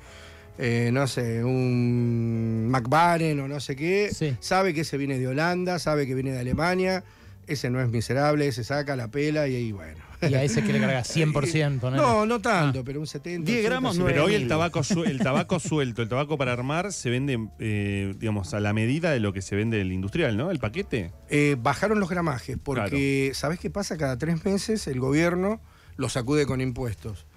eh, 0.58 0.90
no 0.94 1.08
sé, 1.08 1.44
un 1.44 2.68
McBaren 2.70 3.40
o 3.40 3.48
no 3.48 3.60
sé 3.60 3.76
qué, 3.76 4.10
Sí. 4.14 4.36
sabe 4.40 4.74
que 4.74 4.82
ese 4.82 4.98
viene 4.98 5.20
de 5.20 5.28
Holanda, 5.28 5.80
sabe 5.80 6.08
que 6.08 6.14
viene 6.16 6.32
de 6.32 6.40
Alemania, 6.40 7.04
ese 7.48 7.70
no 7.70 7.80
es 7.82 7.90
miserable, 7.90 8.48
ese 8.48 8.64
saca 8.64 8.96
la 8.96 9.10
pela 9.10 9.48
y 9.48 9.56
ahí, 9.56 9.72
bueno. 9.72 10.04
y 10.22 10.34
a 10.34 10.44
ese 10.44 10.64
que 10.64 10.74
le 10.74 10.80
carga 10.80 11.04
100%, 11.04 11.80
ponele. 11.80 12.02
No, 12.02 12.26
no 12.26 12.40
tanto, 12.42 12.84
pero 12.84 13.00
un 13.00 13.06
70. 13.06 13.46
10 13.46 13.60
80, 13.60 13.70
gramos, 13.70 14.00
Pero 14.04 14.26
hoy 14.26 14.34
el 14.34 14.48
tabaco, 14.48 14.82
el 15.06 15.20
tabaco 15.20 15.60
suelto, 15.60 16.02
el 16.02 16.10
tabaco 16.10 16.38
para 16.38 16.54
armar, 16.54 16.92
se 16.92 17.12
vende, 17.12 17.38
eh, 17.60 18.16
digamos, 18.18 18.54
a 18.56 18.60
la 18.60 18.74
medida 18.74 19.12
de 19.12 19.20
lo 19.20 19.34
que 19.34 19.44
se 19.44 19.56
vende 19.56 19.80
el 19.82 19.92
industrial, 19.92 20.36
¿no? 20.38 20.50
El 20.50 20.58
paquete. 20.58 21.12
Eh, 21.30 21.56
bajaron 21.62 22.00
los 22.00 22.10
gramajes 22.10 22.58
porque, 22.64 23.32
¿sabés 23.36 23.60
qué 23.60 23.70
pasa? 23.70 23.98
Cada 23.98 24.18
tres 24.18 24.44
meses 24.46 24.88
el 24.88 25.00
gobierno 25.00 25.62
los 25.98 26.14
sacude 26.14 26.48
con 26.48 26.62
impuestos. 26.62 27.28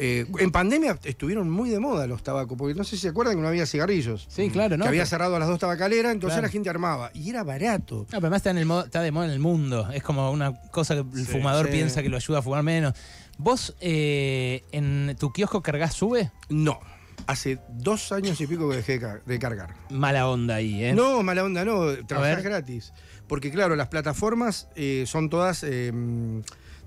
Eh, 0.00 0.26
en 0.38 0.52
pandemia 0.52 0.96
estuvieron 1.02 1.50
muy 1.50 1.70
de 1.70 1.80
moda 1.80 2.06
los 2.06 2.22
tabacos, 2.22 2.56
porque 2.56 2.74
no 2.74 2.84
sé 2.84 2.90
si 2.96 3.02
se 3.02 3.08
acuerdan 3.08 3.34
que 3.34 3.42
no 3.42 3.48
había 3.48 3.66
cigarrillos. 3.66 4.26
Sí, 4.30 4.48
claro, 4.48 4.76
¿no? 4.76 4.84
que 4.84 4.88
había 4.90 5.04
cerrado 5.06 5.34
a 5.34 5.38
las 5.40 5.48
dos 5.48 5.58
tabacaleras, 5.58 6.12
entonces 6.12 6.34
Claro. 6.36 6.46
la 6.46 6.52
gente 6.52 6.70
armaba. 6.70 7.10
Y 7.14 7.28
era 7.30 7.42
barato. 7.42 7.96
No, 7.96 8.04
pero 8.06 8.18
además 8.18 8.36
está, 8.38 8.50
en 8.50 8.58
el 8.58 8.66
modo- 8.66 8.84
está 8.84 9.02
de 9.02 9.10
moda 9.10 9.26
en 9.26 9.32
el 9.32 9.40
mundo. 9.40 9.88
Es 9.92 10.04
como 10.04 10.30
una 10.30 10.54
cosa 10.70 10.94
que 10.94 11.00
el 11.00 11.26
Sí, 11.26 11.32
fumador 11.32 11.66
sí. 11.66 11.72
piensa 11.72 12.00
que 12.02 12.08
lo 12.08 12.16
ayuda 12.16 12.38
a 12.38 12.42
fumar 12.42 12.62
menos. 12.62 12.94
¿Vos 13.38 13.74
eh, 13.80 14.62
en 14.70 15.16
tu 15.18 15.32
kiosco 15.32 15.62
cargas 15.62 15.94
sube? 15.94 16.30
No. 16.48 16.78
Hace 17.26 17.58
dos 17.68 18.12
años 18.12 18.40
y 18.40 18.46
pico 18.46 18.70
que 18.70 18.76
dejé 18.76 18.92
de 18.92 19.00
car- 19.00 19.22
de 19.26 19.38
cargar. 19.40 19.74
Mala 19.90 20.28
onda 20.28 20.54
ahí, 20.54 20.84
¿eh? 20.84 20.92
No, 20.94 21.24
mala 21.24 21.42
onda, 21.42 21.64
no. 21.64 21.86
Trabajás 22.06 22.44
gratis. 22.44 22.92
Porque, 23.26 23.50
claro, 23.50 23.74
las 23.74 23.88
plataformas 23.88 24.68
eh, 24.76 25.04
son 25.06 25.28
todas, 25.28 25.64
eh, 25.64 25.92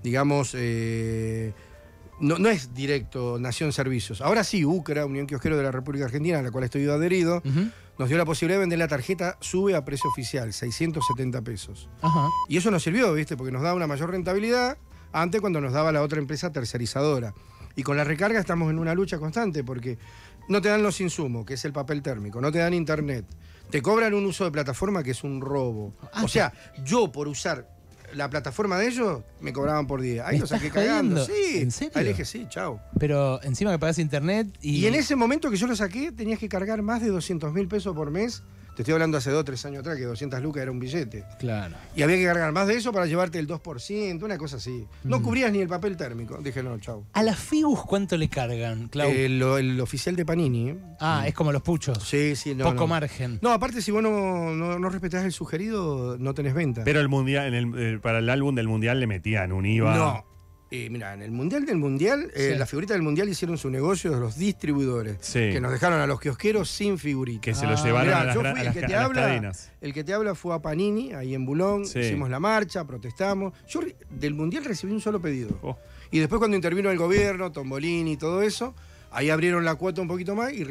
digamos, 0.02 0.54
eh, 0.56 1.54
no, 2.21 2.38
no 2.38 2.49
es 2.49 2.73
directo 2.73 3.38
Nación 3.39 3.73
Servicios. 3.73 4.21
Ahora 4.21 4.43
sí, 4.43 4.63
UCRA, 4.63 5.05
Unión 5.05 5.27
Kiosquero 5.27 5.57
de 5.57 5.63
la 5.63 5.71
República 5.71 6.05
Argentina, 6.05 6.39
a 6.39 6.41
la 6.41 6.51
cual 6.51 6.63
estoy 6.63 6.88
adherido, 6.88 7.41
nos 7.97 8.10
dio 8.10 8.17
la 8.17 8.25
posibilidad 8.25 8.57
de 8.57 8.62
vender 8.62 8.79
la 8.79 8.88
tarjeta 8.88 9.38
sube 9.41 9.75
a 9.75 9.84
precio 9.84 10.10
oficial, 10.10 10.53
670 10.53 11.41
pesos. 11.41 11.89
Y 12.47 12.57
eso 12.57 12.71
nos 12.71 12.84
sirvió, 12.84 13.13
¿viste? 13.13 13.36
Porque 13.36 13.51
nos 13.51 13.62
da 13.62 13.73
una 13.73 13.88
mayor 13.88 14.12
rentabilidad 14.12 14.77
antes 15.12 15.41
cuando 15.41 15.60
nos 15.60 15.73
daba 15.73 15.91
la 15.91 16.01
otra 16.01 16.19
empresa 16.19 16.51
tercerizadora. 16.51 17.34
Y 17.75 17.84
con 17.84 17.97
la 17.97 18.03
recarga 18.03 18.39
estamos 18.39 18.69
en 18.69 18.79
una 18.79 18.93
lucha 18.93 19.17
constante 19.17 19.63
porque 19.63 19.97
no 20.47 20.62
te 20.62 20.69
dan 20.69 20.84
los 20.84 20.99
insumos, 21.01 21.45
que 21.45 21.55
es 21.55 21.65
el 21.65 21.73
papel 21.73 22.01
térmico, 22.01 22.41
no 22.41 22.51
te 22.51 22.60
dan 22.60 22.73
internet. 22.73 23.25
Te 23.69 23.81
cobran 23.81 24.13
un 24.13 24.25
uso 24.25 24.43
de 24.43 24.51
plataforma 24.51 25.01
que 25.01 25.12
es 25.12 25.23
un 25.23 25.39
robo. 25.39 25.93
Ah, 26.13 26.23
o 26.23 26.27
sea, 26.27 26.53
yo 26.84 27.12
por 27.12 27.27
usar 27.27 27.67
la 28.13 28.30
plataforma 28.30 28.78
de 28.78 28.88
ellos 28.88 29.24
me 29.39 29.54
cobraban 29.54 29.88
por 29.88 30.02
día. 30.02 30.28
Ahí 30.28 30.36
¿Me 30.36 30.41
lo 30.41 30.47
saqué 30.47 30.69
cagando. 30.69 31.26
Sí. 31.26 31.60
¿En 31.60 31.71
serio? 31.71 31.93
Ahí 31.95 32.04
le 32.04 32.10
dije, 32.10 32.26
sí, 32.26 32.45
chao. 32.50 32.80
Pero 33.00 33.41
encima 33.43 33.71
que 33.71 33.80
pagas 33.80 34.00
internet 34.00 34.47
y. 34.62 34.78
Y... 34.78 34.88
en 34.88 34.95
ese 34.95 35.15
momento 35.15 35.50
que 35.50 35.58
yo 35.58 35.67
lo 35.67 35.76
saqué, 35.76 36.12
tenías 36.12 36.39
que 36.39 36.50
cargar 36.50 36.82
más 36.82 37.02
de 37.02 37.10
200 37.10 37.54
mil 37.54 37.67
pesos 37.67 37.95
por 37.95 38.12
mes. 38.12 38.43
Te 38.75 38.84
estoy 38.84 38.93
hablando 38.93 39.17
hace 39.17 39.29
dos, 39.31 39.43
tres 39.43 39.65
años 39.65 39.81
atrás, 39.81 39.97
que 39.97 40.05
200 40.05 40.41
lucas 40.41 40.62
era 40.63 40.71
un 40.71 40.79
billete. 40.79 41.25
Claro. 41.39 41.75
Y 41.95 42.03
había 42.03 42.15
que 42.15 42.23
cargar 42.25 42.51
más 42.53 42.67
de 42.67 42.75
eso 42.75 42.93
para 42.93 43.05
llevarte 43.05 43.38
el 43.38 43.45
2%, 43.47 44.23
una 44.23 44.38
cosa 44.38 44.57
así. 44.57 44.88
No 45.03 45.19
Mm. 45.19 45.23
cubrías 45.23 45.51
ni 45.51 45.60
el 45.60 45.67
papel 45.67 45.97
térmico. 45.97 46.38
Dije, 46.41 46.63
no, 46.63 46.79
chau. 46.79 47.05
¿A 47.13 47.21
las 47.21 47.38
Figus 47.38 47.81
cuánto 47.84 48.15
le 48.17 48.29
cargan, 48.29 48.88
Clau? 48.88 49.10
Eh, 49.12 49.27
lo- 49.27 49.57
el 49.57 49.79
oficial 49.81 50.15
de 50.15 50.25
Panini. 50.25 50.69
¿eh? 50.69 50.77
ah, 51.01 51.25
es 51.27 51.34
como 51.34 51.51
los 51.51 51.62
puchos. 51.62 52.01
Sí, 52.03 52.36
sí, 52.36 52.55
no. 52.55 52.63
Poco 52.63 52.75
no. 52.81 52.88
margen. 52.88 53.39
No, 53.41 53.51
aparte, 53.51 53.81
si 53.81 53.91
vos 53.91 54.01
no, 54.01 54.53
no, 54.55 54.79
no 54.79 54.89
respetás 54.89 55.25
el 55.25 55.31
sugerido, 55.34 56.17
no 56.17 56.34
tenés 56.34 56.53
venta. 56.53 56.84
Pero 56.86 57.01
el 57.01 57.10
mundial, 57.10 57.53
en 57.53 57.73
el, 57.75 57.95
eh, 57.95 57.99
para 58.01 58.19
el 58.19 58.29
álbum 58.29 58.55
del 58.55 58.67
mundial 58.69 58.99
le 58.99 59.07
metían 59.07 59.51
un 59.51 59.65
IVA. 59.65 59.95
No. 59.95 60.25
Eh, 60.73 60.89
mira, 60.89 61.13
en 61.13 61.21
el 61.21 61.31
Mundial 61.31 61.65
del 61.65 61.77
Mundial, 61.77 62.31
eh, 62.34 62.51
Sí. 62.53 62.57
la 62.60 62.65
figurita 62.65 62.93
del 62.93 63.01
Mundial 63.03 63.27
hicieron 63.27 63.57
su 63.57 63.69
negocio 63.69 64.10
de 64.12 64.19
los 64.21 64.38
distribuidores. 64.38 65.17
Sí. 65.19 65.51
Que 65.51 65.60
nos 65.60 65.71
dejaron 65.73 65.99
a 65.99 66.07
los 66.07 66.19
kiosqueros 66.21 66.69
sin 66.69 66.97
figurita. 66.97 67.41
Que 67.41 67.53
se 67.53 67.65
Ah, 67.65 67.71
lo 67.71 67.75
llevaron 67.84 68.07
Mirá, 68.07 68.21
a 68.21 68.23
las, 68.23 68.36
yo 68.36 68.39
fui 68.41 68.49
a 68.49 68.53
el 68.53 68.63
las 68.65 68.73
que 68.73 68.79
te 68.79 68.86
a 68.86 68.89
las 68.97 69.05
habla, 69.05 69.21
cadenas. 69.21 69.71
El 69.81 69.93
que 69.93 70.03
te 70.05 70.13
habla 70.13 70.34
fue 70.34 70.55
a 70.55 70.60
Panini, 70.62 71.12
ahí 71.12 71.36
en 71.36 71.45
Bulón. 71.45 71.86
Sí. 71.86 71.99
Hicimos 71.99 72.29
la 72.29 72.39
marcha, 72.39 72.86
protestamos. 72.86 73.53
Yo 73.67 73.81
del 74.10 74.34
Mundial 74.34 74.63
recibí 74.63 74.93
un 74.93 75.01
solo 75.01 75.21
pedido. 75.21 75.60
Oh. 75.62 75.77
Y 76.10 76.19
después 76.19 76.39
cuando 76.39 76.55
intervino 76.55 76.89
el 76.89 76.97
gobierno, 76.97 77.51
Tombolini 77.51 78.13
y 78.13 78.17
todo 78.17 78.41
eso, 78.41 78.73
ahí 79.12 79.29
abrieron 79.29 79.65
la 79.65 79.75
cuota 79.75 80.01
un 80.01 80.07
poquito 80.07 80.36
más 80.36 80.53
y 80.53 80.65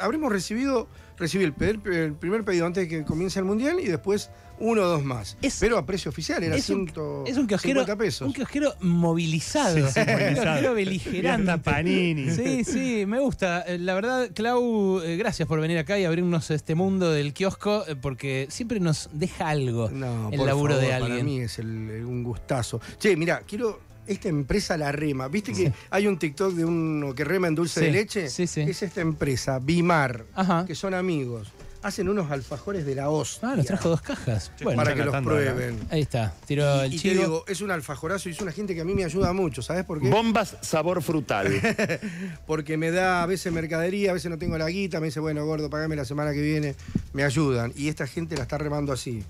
habremos 0.00 0.30
recibido, 0.32 0.88
recibí 1.16 1.44
el, 1.44 1.52
primer 1.52 2.44
pedido 2.44 2.66
antes 2.66 2.82
de 2.84 2.88
que 2.88 3.04
comience 3.04 3.38
el 3.38 3.44
Mundial 3.44 3.78
y 3.80 3.86
después 3.86 4.30
uno 4.58 4.82
o 4.82 4.86
dos 4.86 5.04
más. 5.04 5.36
Es- 5.42 5.58
Pero 5.60 5.78
a 5.78 5.84
precio 5.86 6.08
oficial, 6.10 6.42
era 6.42 6.54
es 6.56 6.68
un- 6.70 6.86
150 6.86 7.30
Es 7.30 7.36
un 7.38 7.46
kiosquero, 7.46 7.84
pesos. 7.98 8.26
un 8.28 8.32
kiosquero 8.32 8.74
movilizado. 8.80 9.76
Sí, 9.90 10.00
un 10.00 10.34
kiosquero 10.34 10.74
beligerante. 10.74 11.58
Panini. 11.58 12.30
Sí, 12.30 12.64
sí, 12.64 13.04
me 13.06 13.18
gusta. 13.20 13.62
Eh, 13.62 13.78
La 13.78 13.94
verdad, 13.94 14.30
Clau, 14.34 15.00
eh, 15.00 15.16
gracias 15.16 15.46
por 15.48 15.60
venir 15.60 15.78
acá 15.78 15.98
y 15.98 16.04
abrirnos 16.04 16.50
este 16.50 16.74
mundo 16.74 17.10
del 17.10 17.32
kiosco, 17.32 17.84
eh, 17.88 17.96
porque 17.96 18.46
siempre 18.50 18.80
nos 18.80 19.08
deja 19.12 19.48
algo 19.48 19.90
No, 19.90 20.30
el 20.30 20.38
por 20.38 20.46
laburo 20.46 20.76
de 20.78 20.92
alguien. 20.92 21.12
Para 21.12 21.24
mí 21.24 21.40
es 21.40 21.58
el- 21.58 22.04
un 22.06 22.22
gustazo. 22.22 22.80
Che, 22.98 23.16
mira, 23.16 23.42
quiero. 23.46 23.80
Esta 24.06 24.28
empresa 24.28 24.76
la 24.76 24.92
rema. 24.92 25.28
¿Viste 25.28 25.52
que 25.52 25.72
hay 25.90 26.06
un 26.06 26.18
TikTok 26.18 26.52
de 26.54 26.64
uno 26.64 27.14
que 27.14 27.24
rema 27.24 27.48
en 27.48 27.54
dulce 27.54 27.80
Sí, 27.80 27.86
de 27.86 27.92
leche? 27.92 28.28
sí, 28.28 28.46
sí. 28.46 28.60
Es 28.62 28.82
esta 28.82 29.00
empresa, 29.00 29.58
Bimar, 29.58 30.24
Ajá. 30.34 30.64
que 30.66 30.74
son 30.74 30.94
amigos. 30.94 31.52
Hacen 31.82 32.08
unos 32.08 32.30
alfajores 32.30 32.86
de 32.86 32.94
la 32.94 33.10
hostia. 33.10 33.50
Ah, 33.50 33.56
nos 33.56 33.66
trajo 33.66 33.90
dos 33.90 34.00
cajas. 34.00 34.50
Bueno, 34.62 34.82
para 34.82 34.94
que 34.94 35.04
los 35.04 35.14
acá. 35.14 35.22
prueben. 35.22 35.78
ahí 35.90 36.00
está. 36.00 36.32
Tiró 36.46 36.80
el 36.80 36.94
Y 36.94 36.96
te 36.96 37.02
chivo. 37.10 37.22
digo, 37.22 37.44
es 37.46 37.60
un 37.60 37.70
alfajorazo 37.70 38.30
y 38.30 38.32
es 38.32 38.40
una 38.40 38.52
gente 38.52 38.74
que 38.74 38.80
a 38.80 38.84
mí 38.86 38.94
me 38.94 39.04
ayuda 39.04 39.34
mucho. 39.34 39.60
¿Sabes 39.60 39.84
por 39.84 40.00
qué? 40.00 40.08
Bombas 40.08 40.56
sabor 40.62 41.02
frutal. 41.02 41.52
Porque 42.46 42.78
me 42.78 42.90
da 42.90 43.22
a 43.22 43.26
veces 43.26 43.52
mercadería, 43.52 44.10
a 44.10 44.14
veces 44.14 44.30
no 44.30 44.38
tengo 44.38 44.56
la 44.56 44.68
guita, 44.70 44.98
me 45.00 45.06
dice, 45.06 45.20
bueno, 45.20 45.44
gordo, 45.44 45.68
pagame 45.68 45.94
la 45.96 46.06
semana 46.06 46.32
que 46.32 46.40
viene. 46.40 46.74
Me 47.12 47.22
ayudan. 47.22 47.70
Y 47.76 47.88
esta 47.88 48.06
gente 48.06 48.34
la 48.36 48.44
está 48.44 48.56
remando 48.56 48.90
así. 48.92 49.22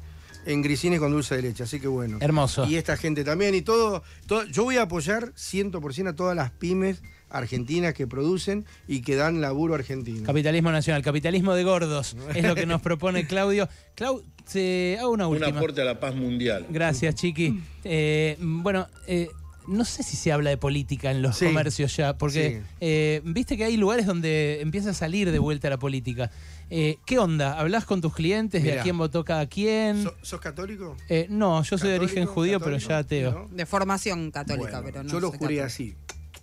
En 0.46 0.62
grisines 0.62 1.00
con 1.00 1.12
dulce 1.12 1.36
de 1.36 1.42
leche, 1.42 1.62
así 1.64 1.80
que 1.80 1.88
bueno. 1.88 2.18
Hermoso. 2.20 2.66
Y 2.66 2.76
esta 2.76 2.96
gente 2.96 3.24
también, 3.24 3.54
y 3.54 3.62
todo, 3.62 4.02
todo. 4.26 4.44
Yo 4.44 4.64
voy 4.64 4.76
a 4.76 4.82
apoyar 4.82 5.32
100% 5.34 6.08
a 6.08 6.12
todas 6.14 6.36
las 6.36 6.50
pymes 6.50 7.02
argentinas 7.30 7.94
que 7.94 8.06
producen 8.06 8.64
y 8.86 9.00
que 9.02 9.16
dan 9.16 9.40
laburo 9.40 9.74
argentino. 9.74 10.24
Capitalismo 10.24 10.70
nacional, 10.70 11.02
capitalismo 11.02 11.54
de 11.54 11.64
gordos, 11.64 12.16
es 12.34 12.44
lo 12.44 12.54
que 12.54 12.66
nos 12.66 12.80
propone 12.82 13.26
Claudio. 13.26 13.68
Clau, 13.96 14.22
te 14.52 14.96
hago 15.00 15.10
una 15.10 15.26
Un 15.26 15.38
última. 15.38 15.58
aporte 15.58 15.80
a 15.80 15.84
la 15.84 15.98
paz 15.98 16.14
mundial. 16.14 16.66
Gracias, 16.70 17.14
Chiqui. 17.16 17.60
Eh, 17.82 18.36
bueno, 18.40 18.86
eh, 19.08 19.28
no 19.66 19.84
sé 19.84 20.02
si 20.02 20.16
se 20.16 20.32
habla 20.32 20.50
de 20.50 20.56
política 20.56 21.10
en 21.10 21.22
los 21.22 21.36
Sí. 21.38 21.46
comercios 21.46 21.96
ya, 21.96 22.16
porque 22.18 22.60
Sí. 22.62 22.66
eh, 22.80 23.20
viste 23.24 23.56
que 23.56 23.64
hay 23.64 23.76
lugares 23.76 24.06
donde 24.06 24.60
empieza 24.60 24.90
a 24.90 24.94
salir 24.94 25.30
de 25.32 25.38
vuelta 25.38 25.68
la 25.70 25.78
política. 25.78 26.30
Eh, 26.70 26.98
¿Qué 27.06 27.18
onda? 27.18 27.58
¿Hablas 27.58 27.84
con 27.84 28.00
tus 28.00 28.14
clientes 28.14 28.62
de 28.62 28.78
a 28.78 28.82
quién 28.82 28.96
votó 28.98 29.24
cada 29.24 29.46
quien? 29.46 30.02
¿So- 30.02 30.14
¿Sos 30.22 30.40
católico? 30.40 30.96
Eh, 31.08 31.26
no, 31.28 31.62
yo 31.62 31.76
soy 31.78 31.90
de 31.90 31.96
origen 31.96 32.24
¿Católico? 32.24 32.34
judío, 32.34 32.60
pero 32.60 32.78
ya 32.78 32.98
ateo. 32.98 33.30
¿No? 33.50 33.56
De 33.56 33.66
formación 33.66 34.30
católica, 34.30 34.80
Bueno, 34.80 34.84
pero 34.84 35.02
no 35.04 35.10
yo 35.10 35.20
lo 35.20 35.30
juré 35.30 35.60
así. 35.62 35.94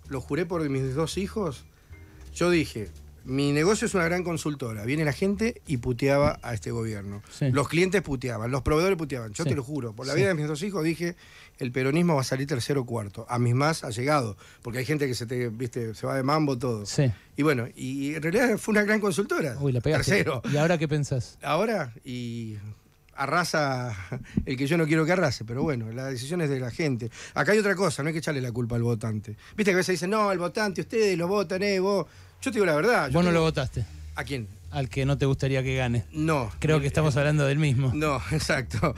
Lo 0.08 0.20
juré 0.20 0.46
por 0.46 0.68
mis 0.68 0.94
dos 0.94 1.16
hijos. 1.18 1.64
Yo 2.34 2.50
dije, 2.50 2.88
mi 3.24 3.52
negocio 3.52 3.86
es 3.86 3.94
una 3.94 4.04
gran 4.04 4.24
consultora. 4.24 4.84
Viene 4.84 5.04
la 5.04 5.12
gente 5.12 5.62
y 5.66 5.76
puteaba 5.78 6.38
a 6.42 6.54
este 6.54 6.70
gobierno. 6.70 7.22
Sí. 7.30 7.50
Los 7.50 7.68
clientes 7.68 8.02
puteaban, 8.02 8.50
los 8.50 8.62
proveedores 8.62 8.98
puteaban. 8.98 9.32
Yo 9.32 9.44
Sí. 9.44 9.50
te 9.50 9.56
lo 9.56 9.62
juro. 9.62 9.92
Por 9.94 10.06
la 10.06 10.12
Sí. 10.14 10.18
vida 10.20 10.28
de 10.28 10.34
mis 10.34 10.46
dos 10.48 10.62
hijos 10.62 10.82
dije, 10.84 11.16
el 11.58 11.70
peronismo 11.72 12.14
va 12.14 12.22
a 12.22 12.24
salir 12.24 12.46
tercero 12.46 12.82
o 12.82 12.86
cuarto. 12.86 13.24
A 13.28 13.38
mis 13.38 13.54
más 13.54 13.84
ha 13.84 13.90
llegado. 13.90 14.36
Porque 14.62 14.78
hay 14.80 14.84
gente 14.84 15.06
que 15.06 15.14
se 15.14 15.26
te, 15.26 15.48
viste, 15.48 15.94
se 15.94 16.06
va 16.06 16.16
de 16.16 16.22
mambo 16.22 16.58
todo. 16.58 16.84
Sí. 16.86 17.12
Y 17.36 17.42
bueno, 17.42 17.66
y 17.76 18.14
en 18.14 18.22
realidad 18.22 18.58
fue 18.58 18.72
una 18.72 18.82
gran 18.82 19.00
consultora. 19.00 19.56
Uy, 19.60 19.72
la 19.72 19.80
pegaste. 19.80 20.10
Tercero. 20.10 20.42
¿Y 20.52 20.56
ahora 20.56 20.76
qué 20.78 20.88
pensás? 20.88 21.38
Ahora, 21.42 21.92
y 22.04 22.56
arrasa 23.14 23.94
el 24.46 24.56
que 24.56 24.66
yo 24.66 24.76
no 24.78 24.86
quiero 24.86 25.04
que 25.04 25.12
arrase, 25.12 25.44
pero 25.44 25.62
bueno, 25.62 25.92
la 25.92 26.06
decisión 26.06 26.40
es 26.40 26.50
de 26.50 26.58
la 26.58 26.70
gente. 26.70 27.10
Acá 27.34 27.52
hay 27.52 27.58
otra 27.58 27.74
cosa, 27.76 28.02
no 28.02 28.08
hay 28.08 28.12
que 28.14 28.18
echarle 28.20 28.40
la 28.40 28.52
culpa 28.52 28.76
al 28.76 28.82
votante. 28.82 29.36
Viste 29.56 29.70
que 29.70 29.74
a 29.74 29.76
veces 29.76 29.94
dicen, 29.94 30.10
no, 30.10 30.32
el 30.32 30.38
votante, 30.38 30.80
ustedes 30.80 31.16
lo 31.18 31.28
votan, 31.28 31.62
eh, 31.62 31.78
vos. 31.80 32.06
Yo 32.42 32.50
te 32.50 32.56
digo 32.56 32.66
la 32.66 32.74
verdad. 32.74 33.10
Vos 33.12 33.24
no 33.24 33.30
lo 33.32 33.40
votaste, 33.40 33.84
¿A 34.16 34.24
quién? 34.24 34.48
al 34.70 34.88
que 34.88 35.04
no 35.06 35.16
te 35.18 35.26
gustaría 35.26 35.62
que 35.62 35.76
gane. 35.76 36.04
No. 36.12 36.50
Creo 36.58 36.80
que 36.80 36.86
estamos 36.86 37.16
hablando 37.16 37.46
del 37.46 37.58
mismo. 37.58 37.92
No, 37.94 38.16
exacto. 38.32 38.94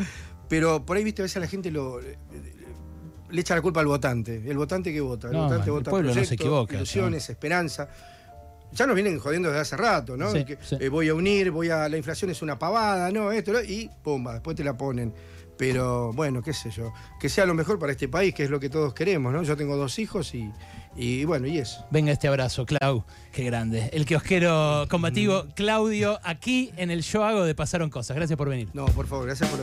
Pero 0.48 0.84
por 0.84 0.96
ahí, 0.96 1.04
viste, 1.04 1.22
a 1.22 1.24
veces 1.24 1.40
la 1.40 1.48
gente 1.48 1.70
lo. 1.70 2.00
Le 3.30 3.40
echa 3.40 3.54
la 3.56 3.62
culpa 3.62 3.80
al 3.80 3.86
votante. 3.86 4.42
El 4.46 4.56
votante 4.56 4.92
que 4.92 5.00
vota. 5.00 5.26
El 5.28 5.32
No, 5.34 5.44
votante 5.44 5.64
el 5.66 5.72
vota 5.72 5.90
pueblo 5.90 6.14
no 6.14 6.24
se 6.24 6.34
equivoca, 6.34 6.76
ilusiones, 6.76 7.28
esperanza. 7.28 7.88
Ya 8.72 8.86
nos 8.86 8.94
vienen 8.94 9.18
jodiendo 9.18 9.48
desde 9.48 9.60
hace 9.62 9.76
rato, 9.76 10.16
¿no? 10.16 10.30
Sí, 10.32 10.44
Que, 10.44 10.58
sí. 10.62 10.76
eh, 10.80 10.88
voy 10.88 11.08
a 11.08 11.14
unir, 11.14 11.50
voy 11.50 11.70
a. 11.70 11.88
La 11.88 11.96
inflación 11.96 12.30
es 12.30 12.42
una 12.42 12.58
pavada, 12.58 13.10
¿no? 13.10 13.30
Esto, 13.32 13.52
lo- 13.52 13.62
y 13.64 13.90
pumba, 14.02 14.34
después 14.34 14.56
te 14.56 14.64
la 14.64 14.76
ponen. 14.76 15.12
Pero 15.56 16.12
bueno, 16.12 16.42
qué 16.42 16.52
sé 16.52 16.70
yo. 16.70 16.92
Que 17.20 17.28
sea 17.28 17.46
lo 17.46 17.54
mejor 17.54 17.78
para 17.78 17.92
este 17.92 18.08
país, 18.08 18.34
que 18.34 18.44
es 18.44 18.50
lo 18.50 18.58
que 18.60 18.68
todos 18.68 18.94
queremos, 18.94 19.32
¿no? 19.32 19.42
Yo 19.42 19.56
tengo 19.56 19.76
dos 19.76 19.98
hijos 19.98 20.34
y, 20.34 20.50
y 20.96 21.24
bueno, 21.24 21.46
y 21.46 21.58
eso. 21.58 21.84
Venga 21.90 22.12
este 22.12 22.28
abrazo, 22.28 22.66
Clau. 22.66 23.04
Qué 23.32 23.44
grande. 23.44 23.90
El 23.92 24.04
kiosquero 24.04 24.86
combativo, 24.90 25.46
Claudio, 25.54 26.18
aquí 26.24 26.72
en 26.76 26.90
el 26.90 27.02
Yo 27.02 27.24
Hago 27.24 27.44
de 27.44 27.54
Pasaron 27.54 27.90
Cosas. 27.90 28.16
Gracias 28.16 28.36
por 28.36 28.48
venir. 28.48 28.68
No, 28.72 28.86
por 28.86 29.06
favor, 29.06 29.26
gracias 29.26 29.48
por 29.48 29.58
la 29.58 29.62